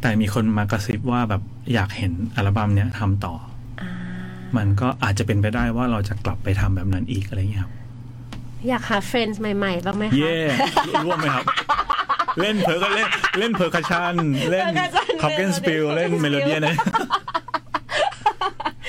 [0.00, 1.42] แต่มีคนมากระซิบว่าแบบ
[1.74, 3.34] อยากเห็นอัลบั้มเนี้ยทำต่อ
[3.82, 3.90] อ่า
[4.56, 7.72] มันก็อาจจะเป็นไปได้ว่าเราจะกลับไปทำแบบนั้นอีกอะไรเงี้ยครับ
[8.68, 10.38] อยากหา friend ใหม่ๆบ้างไหมคะเย่
[11.04, 11.44] ร่วมไหมครับ
[12.40, 13.08] เล่นเพอก็เล่น
[13.38, 14.14] เล่น percussion
[14.50, 16.74] เล่น percussion คอ p เกนสปิล melody เล่นเมโลเดียนะ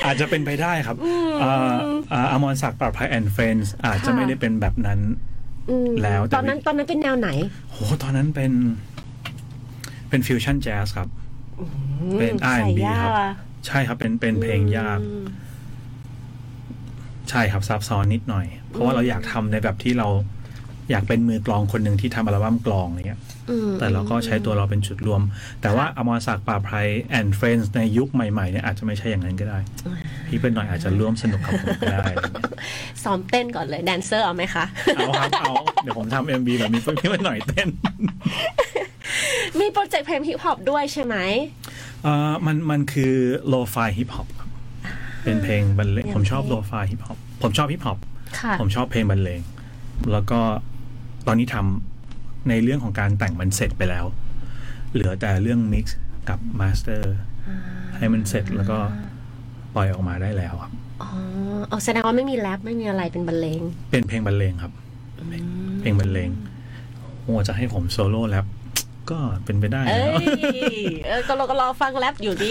[0.05, 0.97] อาจจะเป็นไปได้ครับ
[1.43, 1.75] อ่า
[2.13, 4.99] อ่าอมรศักดิ์ปราบภัย and Friends อาจจะค่ะไม่ได้เป็นแบบนั้น
[5.69, 7.29] อืมแล้วแต่ตอนนั้นตอนนั้นเป็นแนวไหน
[7.71, 8.51] โหตอนนั้นเป็น
[10.09, 11.09] เป็น fusion jazz ครับ
[12.19, 13.31] เป็นใส่ R&B ยาครับกอะ
[13.67, 15.25] ใช่ครับเป็นเป็นเพลงยากอืม
[17.29, 20.07] ใช่ครับซับซ้อนนิดหน่อย เพราะว่าเราอยากทำในแบบที่เรา
[20.91, 23.24] อยากเป็นมือกลองคนหนึ่งที่ทำอัลบั้มกลองอะไรเงี้ยอืม
[23.79, 25.21] แต่เราก็ใช้ตัวเราเป็นจุดรวม
[25.61, 26.75] แต่ว่าอมรศักดิ์ป่าไพร
[27.17, 29.59] and friends ในยุคใหม่ๆเนี่ยอาจจะไม่ใช่อย่างนั้นก็ได้
[30.27, 32.07] พี่เป็นหน่อยอาจจะร่วมสนุกกับผมก็ได้
[33.03, 34.65] ซ้อมเต้นก่อนเลยแดนเซอร์เอาไหมคะ
[34.95, 37.67] เอาครับเอา เดี๋ยวผมทำเอ็มบีแบบนี้พี่เป็นหน่อยเต้น
[39.59, 41.15] มีโปรเจกต์เพลง hip hop ด้วยใช่ไหม
[42.03, 43.13] เอ่อมันมันคือ
[43.47, 44.49] lo-fi hip hop ครับ
[45.23, 47.97] เป็นเพลงบรรเลงอย่างผมชอบเพลง lo-fi hip hop ผมชอบ hip hop
[48.39, 49.41] ค่ะผมชอบเพลงบรรเลง
[50.11, 50.39] แล้วก็
[51.27, 51.94] ตอนนี้ทำ
[52.49, 54.05] ในเรื่องของการแต่งมันเสร็จไปแล้ว
[54.93, 55.97] เหลือแต่เรื่อง mix
[56.29, 57.15] กับ master
[57.97, 58.77] ให้มันเสร็จแล้วก็
[59.75, 60.71] ปล่อยออกมาได้แล้วครับ
[61.01, 61.09] อ๋อ
[61.69, 64.71] เอาแสดงว่าไม่มีแรปไม่มีอะไรเป็นบรรเลง เป็นเพลงบรรเลงครับ
[65.81, 66.29] เพลงบรรเลง
[67.23, 68.45] โอ้จะให้ผมโซโล่แล้ว
[69.11, 70.25] ก็เป็นไปได้เอ้นะย
[71.07, 72.49] เออก็รอก็รอฟังแรปอยู่ดิ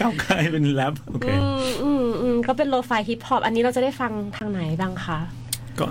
[0.00, 5.18] ก้าวไกลเป็นแรปโอเคอืมอืมอืมก็เป็นโลไฟฮิปฮอปอันนี้เราจะได้ฟังทางไหนบ้างคะ
[5.78, 5.86] ก็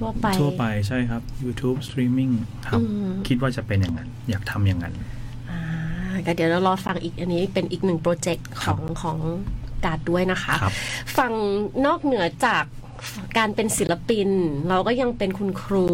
[0.00, 2.32] ทั่วไปทั่วไปใช่ครับ YouTube streaming
[2.66, 4.94] ครับอืมคิดว่าจะเป็นอย่างนั้น อยากทำอย่างนั้น
[5.50, 5.60] อ่า
[6.26, 9.18] ก็เดี๋ยวเรารอฟังอีกอันนี้เป็นอีกหนึ่งโปรเจกต์ของของ
[9.84, 10.74] การดด้วยนะคะครับ
[11.18, 11.32] ฟัง
[11.86, 12.64] นอกเหนือจาก
[13.38, 14.28] การเป็นศิลปิน
[14.68, 15.86] เราก็ยังเป็นคุณครู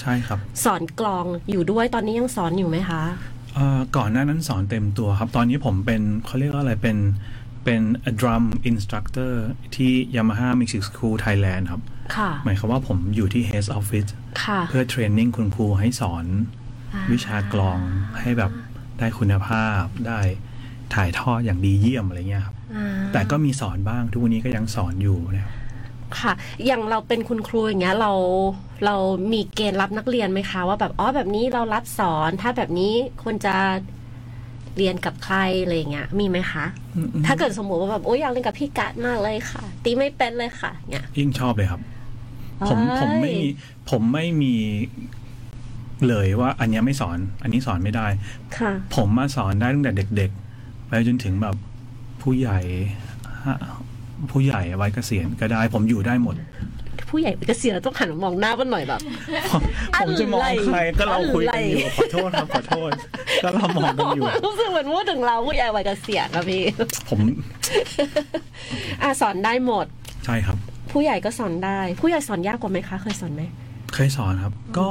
[0.00, 3.02] ใช่ครับ สอนกลองอยู่ด้วยตอนนี้ยังสอนอยู่ไหมคะ
[3.54, 6.96] เอ่อก่อนหน้านั้นสอนเต็มตัวครับ ตอนนี้ผมเป็นเขาเรียกว่าอะไรเป็น
[7.64, 7.82] เป็น
[8.20, 9.32] drum instructor
[9.76, 11.82] ที่ Yamaha Music School Thailand ครับ
[12.16, 14.10] ค่ะหมายความว่าผมอยู่ที่ Head Office
[14.42, 16.24] ค่ะเพื่อเทรนนิ่งคุณครูให้สอน
[17.12, 17.78] วิชากลอง
[18.20, 18.52] ให้แบบ
[18.98, 20.20] ได้คุณภาพได้
[20.94, 25.54] ถ่ายทอดอย่างดีเยี่ยมอะไรเงี้ยครับอ่าแต่ก็มีสอนบ้างทุกวันนี้ก็ยังสอนอยู่นะครับ
[26.18, 26.32] ค่ะ
[26.66, 28.12] อย่างเราเป็นคุณครูอย่างเงี้ยเรา
[28.84, 28.96] เรา
[29.32, 33.54] มีเกณฑ์รับนักเรียนไหมคะ ว่าแบบอ๋อแบบนี้เรารับสอนถ้าแบบนี้ควรจะ
[34.76, 36.64] เรียนกับใครอะไรอย่างเงี้ยมีไหมคะ
[37.26, 41.80] ถ้าเกิดสมมติว่าแบบโอ้ยอยากเรียนกับพี่กัดมากเลยค่ะ ตีไม่เป็นเลยค่ะเนี่ยยิ่งชอบเลยครับ
[42.68, 43.48] ผมผมไม่มี
[43.90, 44.54] ผมไม่มี
[46.08, 48.06] เลยว่าอันเนี้ยไม่สอน อันนี้สอนไม่ได้
[48.58, 51.56] ค่ะ ผมมาสอนได้ตั้งแต่เด็ก ๆ ไปจนถึงแบบ
[52.22, 52.58] ผู้ใหญ่
[53.46, 53.58] ฮะ
[54.30, 56.36] ผู้ใหญ่วัยเกษียณก็ได้ ผมอยู่ได้หมด
[57.10, 59.00] ผู้ใหญ่เกษียณต้องหันมามองหน้ากันหน่อยแบบ
[59.98, 62.90] ผมจะมองใครก็เราคุยกันอยู่อะไรขอโทษครับขอโทษ
[63.42, 66.62] ก็เรามองกันอยู่รู้สึกเหมือนพูดถึงเราผู้ใหญ่วัยเกษียณนะพี่
[67.08, 67.20] ผม
[69.02, 69.86] อะสอนได้หมด
[70.24, 70.56] ใช่ครับ
[70.92, 73.42] ผู้ใหญ่ก็สอนได้ ผู้ใหญ่สอนยากกว่าไหมคะ เคยสอนไหม
[73.94, 74.88] เคยสอนครับ ก็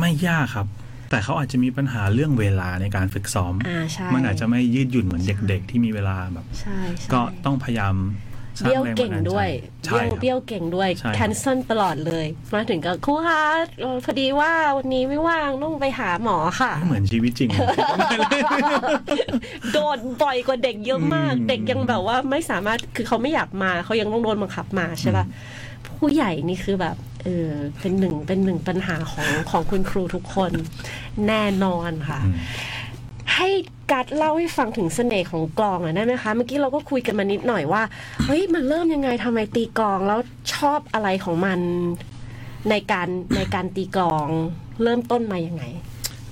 [0.00, 0.66] ไม่ยากครับ
[1.10, 9.48] แต่เขาอาจจะมีปัญหาเรื่องเวลาในการฝึกซ้อมอ่าใช่มันอาจจะไม่ยืดหยุ่นเหมือนเด็ก ๆ ที่มีเวลาแบบใช่ใช่ก็ต้องพยายามสร้าง เบี้ยวแรงเก่บังนดาลใจด้วย
[9.84, 13.42] ใช่เบี้ยวครับเบี้ยวเก่งด้วยใช่ครับแคนเซิลตลอดเลย มาถึงก็ครูคะ
[13.80, 17.50] เอ่อพอดีว่าวันนี้ไม่ว่างต้องไปหาหมอค่ะ เหมือนชีวิตจริง
[19.72, 25.24] โดนบ่อยกว่าเด็กเยอะมากอืมเด็กยังแบบว่าไม่สามารถคือเขาไม่อยากมาเขายังต้องโดนบังคับมาใช่ป่ะ
[25.98, 27.50] ผู้ใหญ่นี่คือแบบเออ
[27.80, 30.52] เป็นหนึ่งเป็นหนึ่งปัญหาของของคุณครูทุกคน
[31.28, 32.36] แน่นอนค่ะอืม
[33.36, 33.48] ให้
[33.92, 37.82] กัดเล่าให้ฟังถึงเสน่ห์ของกลองหน่อยได้ไหมคะ เมื่อกี้เราก็คุยกันมานิดหน่อยว่า
[38.24, 40.18] เฮ้ย มันเริ่มยังไงทำไมตีกลองแล้ว
[40.54, 41.58] ชอบอะไรของมัน
[42.70, 44.26] ในการในการตีกลอง
[44.82, 45.64] เริ่มต้นมายังไง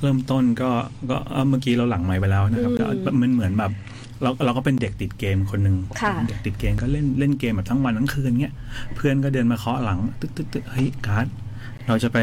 [0.03, 0.71] เริ่มต้นก็
[1.11, 3.73] ก็เอ่อเมื่อกี้เราหลังไมค์ไปแล้วนะครับอืมก็มันเหมือนแบบ
[4.23, 8.55] เราเราก็เป็นเด็กติดเกมคนหนึ่งค่ะเด็กติดเกมก็เล่นเล่นเกมแบบทั้งวันทั้งคืนเงี้ย
[8.97, 11.27] เพื่อนก็เดินมาเคาะหลัง ตึ๊กตึ๊กตึ๊กเฮ้ยการ์ด
[11.87, 12.19] เราจะไป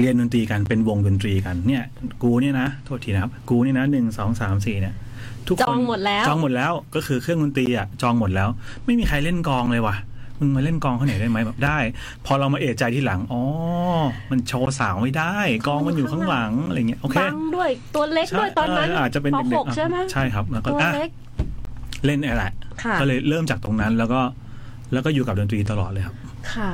[0.00, 1.84] เรียนดนตรีกันเป็นวงดนตรีกันเนี่ย
[2.22, 4.94] กูเนี่ยนะโทษทีนะครับ กูเนี่ยนะหนึ่งสองสามสี่เนี่ย
[5.48, 8.48] ทุกคนจองหมดแล้วจองหมดแล้วก็คือเครื่องดนตรีอะจองหมดแล้ว
[8.84, 9.96] ไม่มีใครเล่นกลองเลยว่ะ
[10.38, 11.78] มึงมาเล่นกลองเขาไหนอยได้ไหมแบบได้
[12.26, 13.42] พอเรามาเอะใจที่หลังอ๋อ
[14.30, 15.36] มันโชว์สาวไม่ได้
[15.66, 21.10] กลองมันอยู่ข้างหลังอะไรเงี้ยโอเคบังด้วยตัวเล็กด้วยตอนนั้นเอาจจะเป็นปเด็หกกๆอะใช่ไหมใช่ครับแล้วก็ตัวอะเล็ก
[22.04, 22.46] เล่นอะไร
[22.82, 24.20] ค่ะก็เลยเริ่มจากตรงนั้นแล้วก็
[24.92, 26.16] แล้วก็อยู่กับดนตรีตลอดเลยครับ
[26.52, 26.70] ค่ะ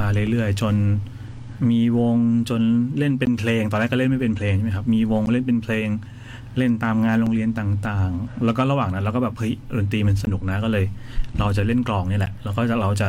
[0.00, 0.74] มาเรื่อยๆจน
[1.70, 2.16] มีวง
[2.50, 2.62] จน
[2.98, 5.88] เล่นเป็นเพลง ตอนแรกก็เล่นไม่เป็นเพลงใช่ไหมครับ มีวงเล่นเป็นเพลง
[6.58, 10.84] เล่นตามงานโรงเรียนต่างๆ แล้วก็ระหว่างนั้นเราก็แบบเฮ้ยดนตรีมันสนุกนะก็เลย
[11.38, 13.08] เราจะเล่นกลองนี่แหละ แล้วก็จะเราจะ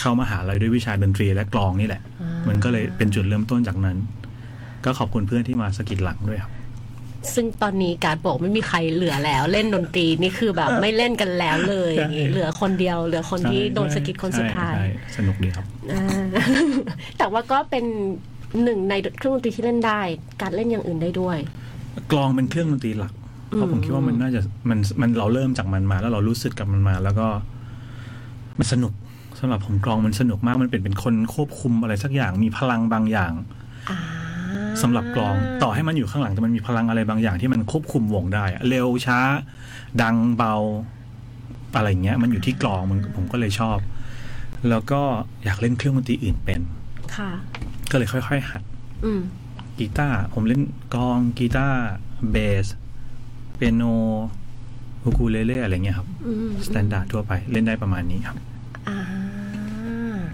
[0.00, 2.02] เข้ามาหาลัยด้วยวิชาดนตรีและกลองนี่แหละ
[2.48, 3.96] มันก็เลยเป็นจุดเริ่มต้นจากนั้น
[4.84, 6.52] ก็ขอบคุณเพื่อนที่มาสกิดหลังด้วยครับ
[7.34, 16.24] ซึ่งตอนนี้การดบอกไม่มีใครเหลือแล้ว เล่นดนตรีนี่คือแบบไม่เล่นกันแล้วเลยอย่างงี้เหลือคนเดียว เหลือคนที่โดนสะกิดคนสุดท้ายใช่ใช่สนุกดีครับอ่า
[17.18, 17.84] แต่ว่าก็เป็น
[18.62, 20.00] หนึ่งในเครื่องดนตรีที่เล่นได้
[20.42, 21.38] การเล่นอย่างอื่นได้ด้วย
[22.12, 23.12] กลองเป็นเครื่องดนตรีหลัก
[23.48, 27.28] เพราะผมคิดว่ามันน่าจะมันมันเราเริ่มจากมันมา แล้วเรารู้สึกกับมันมา แล้วก็
[28.58, 28.92] มันสนุก
[29.38, 33.32] สำหรับผมกลองมันสนุกมากมันเป็นเป็นคนควบคุมอะไรสักอย่างมีพลังบางอย่าง
[34.76, 39.20] อ่าสำหรับกลองต่อให้มันอยู่ข้างหลังแต่มันมีพลังอะไรบางอย่างที่มันควบคุมวงได้อะเร็วช้า
[40.02, 40.54] ดังเบา
[41.76, 43.78] อะไรอย่างเงี้ย มันอยู่ที่กลองมันผมก็เลยชอบ
[44.68, 45.00] แล้วก็
[45.44, 46.60] อยากเล่นเครื่องดนตรีอื่นเป็น
[47.16, 47.30] ค่ะ
[47.90, 48.62] ก็เลยค่อยๆหัด
[49.04, 49.20] อืม
[49.78, 50.62] กีตาร์ผมเล่น
[50.94, 51.82] กลองกีตาร์
[52.30, 52.66] เบส
[53.56, 53.82] เปียโน
[55.02, 58.36] อูคูเลเลอะไรเงี้ยครับอืม standard ทั่วไปเล่นได้ประมาณนี้ครับ
[58.88, 58.98] อ่า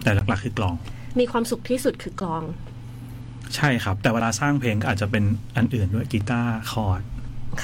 [0.02, 0.74] แต่หลักๆคือกลอง
[1.20, 2.42] มีความสุขที่สุดคือกลอง
[3.56, 5.24] ใช่ครับ แต่เวลาสร้างเพลงก็อาจจะเป็น
[5.56, 7.02] อันอื่นด้วยกีตาร์คอร์ด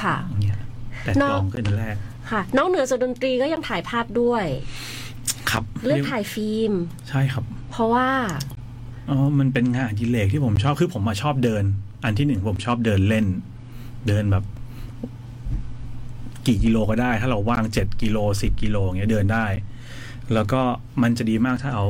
[0.00, 0.60] ค่ะอย่างเงี้ย
[1.04, 1.96] แต่นอกกลองก็เป็นอันแรก
[2.30, 4.44] ค่ะนอกเหนือจากดนตรีก็ยังถ่ายภาพด้วย
[5.50, 6.72] ครับเลือกถ่ายฟิล์ม
[7.08, 8.08] ใช่ครับ เพราะว่า
[9.10, 11.64] อ๋อมันเป็นงานอดิเรกที่ผมชอบคือผมมาชอบเดิน
[12.04, 13.26] อันที่หนึ่งผมชอบเดินเล่น
[14.08, 14.44] เดินแบบ
[16.46, 19.46] กี่กิโลก็ได้ ถ้าเราว่างเจ็ดกิโลสิบกิโลอย่างเงี้ยเดินได้
[20.34, 20.60] แล้วก็
[21.02, 21.86] มันจะดีมากถ้าเอา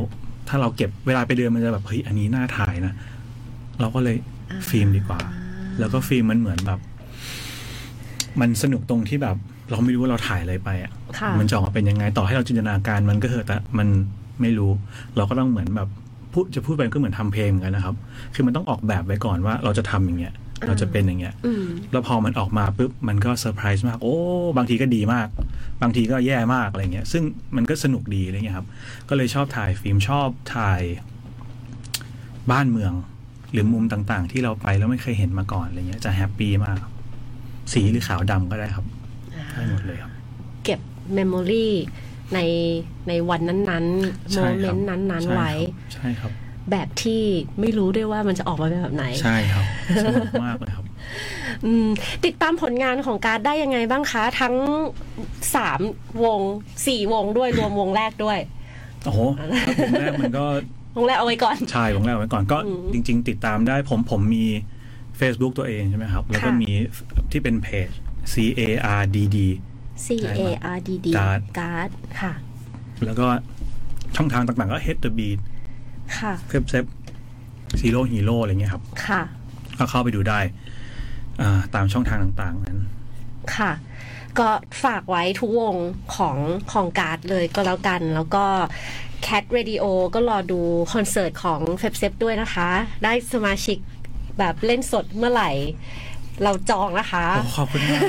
[0.49, 2.95] ถ้าเราเก็บเวลาไปเดินมันจะแบบเฮ้ยอันนี้น่าถ่ายนะ
[3.81, 4.17] เราก็เลย
[4.69, 5.21] ฟิล์มดีกว่า
[5.79, 6.81] แล้วก็ฟิล์มมันเหมือนแบบ
[8.41, 9.37] มันสนุกตรงที่แบบ
[9.71, 13.89] เราไม่รู้ว่าเราถ่ายอะไรไปอะค่ะมันจะออกมาเป็นยังไงต่อให้เราจินตนาการมันก็เถอะแต่มัน
[14.41, 14.71] ไม่รู้
[15.17, 15.89] เราก็ต้องเหมือนแบบ
[16.33, 17.95] พูดจะพูดไปก็เหมือนทำเพลงเหมือนกันนะครับ
[18.35, 20.35] คือมันต้องออกแบบไว้ก่อนว่าเราจะทำอย่างเงี้ย
[20.67, 24.15] เราจะเป็นอย่างเงี้ยอืมแล้วพอมันออกมาปุ๊บมันก็เซอร์ไพรส์มาก โอ้
[24.57, 25.29] บางทีก็ดีมาก
[25.83, 27.23] บางทีก็แย่มากอะไรเงี้ย ซึ่ง
[27.57, 28.67] มันก็สนุกดีอะไรเงี้ยครับ
[29.09, 30.83] ก็เลยชอบถ่ายฟิล์มชอบถ่าย
[32.51, 32.93] บ้านเมือง
[33.53, 36.79] หรือมุมต่างๆ ที่เราไปแล้วไม่เคยเห็นมาก่อนอะไรเงี้ยจะแฮปปี้มาก
[37.73, 38.87] สีหรือขาวดำก็ได้ครับ
[39.53, 40.13] ได้หมดเลยครับ
[40.65, 40.81] เก็บ
[41.15, 41.69] เมมโมรี
[42.35, 42.41] ใน
[43.09, 45.51] ในวันนั้นๆโมใช่เมครับนต์นั้นๆใช่ครับไว้
[45.95, 46.33] ใช่ครับ
[46.71, 47.23] แบบที่
[47.61, 49.65] ไม่รู้ด้วยว่ามันจะออกมาเป็นแบบไหน ใช่ครับ
[50.05, 50.87] สนุกมากเลยครับ
[51.65, 51.87] อืม
[52.25, 54.55] ติดตามผลงานของการดได้ยังไงบ้างคะ ทั้ง
[55.55, 55.81] สาม
[56.25, 56.41] วง
[56.87, 58.39] สี่วงด้วยรวมวงแรกด้วย
[59.05, 59.21] โอ้โห
[59.67, 60.45] ถ้าผมแรกมันก็
[60.99, 64.47] วงแรกเอาไว้ก่อน ใช่ผมแรกไว้ก่อนก็อืมจริง ๆ ติดตามได้ผมผมมี
[65.21, 66.71] Facebook ตัวเองใช่ไหมครับ แล้วก็ค่ะมี
[67.31, 67.89] ที่เป็นเพจ
[68.33, 68.63] C A
[69.01, 69.39] R D D
[70.07, 70.41] C A
[70.77, 71.91] R D D การ์ดการ์ด
[72.21, 72.33] ค่ะ
[73.05, 73.27] แล้วก็
[74.17, 75.39] ช่องทางต่างๆ ก็ Head the Beat
[76.19, 76.85] ค่ะเซฟเซฟ
[77.81, 79.23] Zero Hero อะไรเงี้ยครับ ค่ะ
[79.79, 80.41] ก็เข้าไปดูได้
[81.41, 82.79] อ่าตามช่องทางต่างๆนั้น
[83.57, 83.73] ค่ะ
[84.39, 84.49] ก็
[84.85, 85.77] ฝากไว้ทุกวง
[86.17, 86.37] ของ
[86.73, 88.45] ของการ์ดเลยก็แล้วกัน แล้วก็
[89.27, 90.61] Cat Radio ก็รอดู
[90.93, 92.69] คอนเสิร์ตของเฟบเซฟด้วยนะคะ
[93.05, 93.79] ได้สมาชิก
[94.39, 95.51] แบบเล่นสดเมื่อไหร่
[96.45, 98.03] เราจองนะคะ โอ้ขอบคุณมาก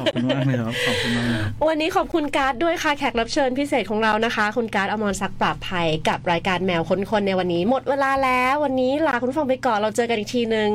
[0.00, 10.68] ขอบคุณมากเลยครับ ขอบคุณมากเลยครับวันนี้ขอบคุณการ์ดด้วยค่ะ แขกรับเชิญพิเศษของเรานะคะ คุณการ์ดอมรศักดิ์ปราบภัยกับรายการแมวค้นคนในวันนี้ หมดเวลาแล้ววันนี้ลาคุณผู้ฟังไปก่อนเราเจอกันอีกทีหนึ่ง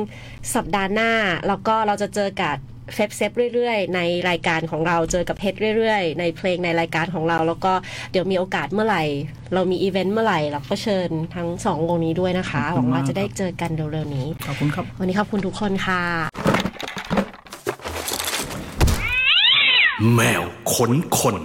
[0.54, 1.10] สัปดาห์หน้า
[1.48, 2.56] แล้วก็เราจะเจอกับ
[2.94, 7.72] เฟบเซฟเรื่อยๆ ในรายการของเราเจอกับเพชรเรื่อยๆ ในเพลงในรายการของเรา แล้วก็
[8.12, 9.02] เดี๋ยวมีโอกาสเมื่อไหร่
[9.54, 16.02] เรามีอีเวนต์เมื่อไหร่เราก็เชิญทั้งสองวงนี้ด้วยนะคะขอบคุณมากว่าจะได้เจอกันเร็วๆนี้ขอบคุณครับวันนี้ขอบคุณทุกคนค่ะ
[20.14, 21.36] แมวค้นคน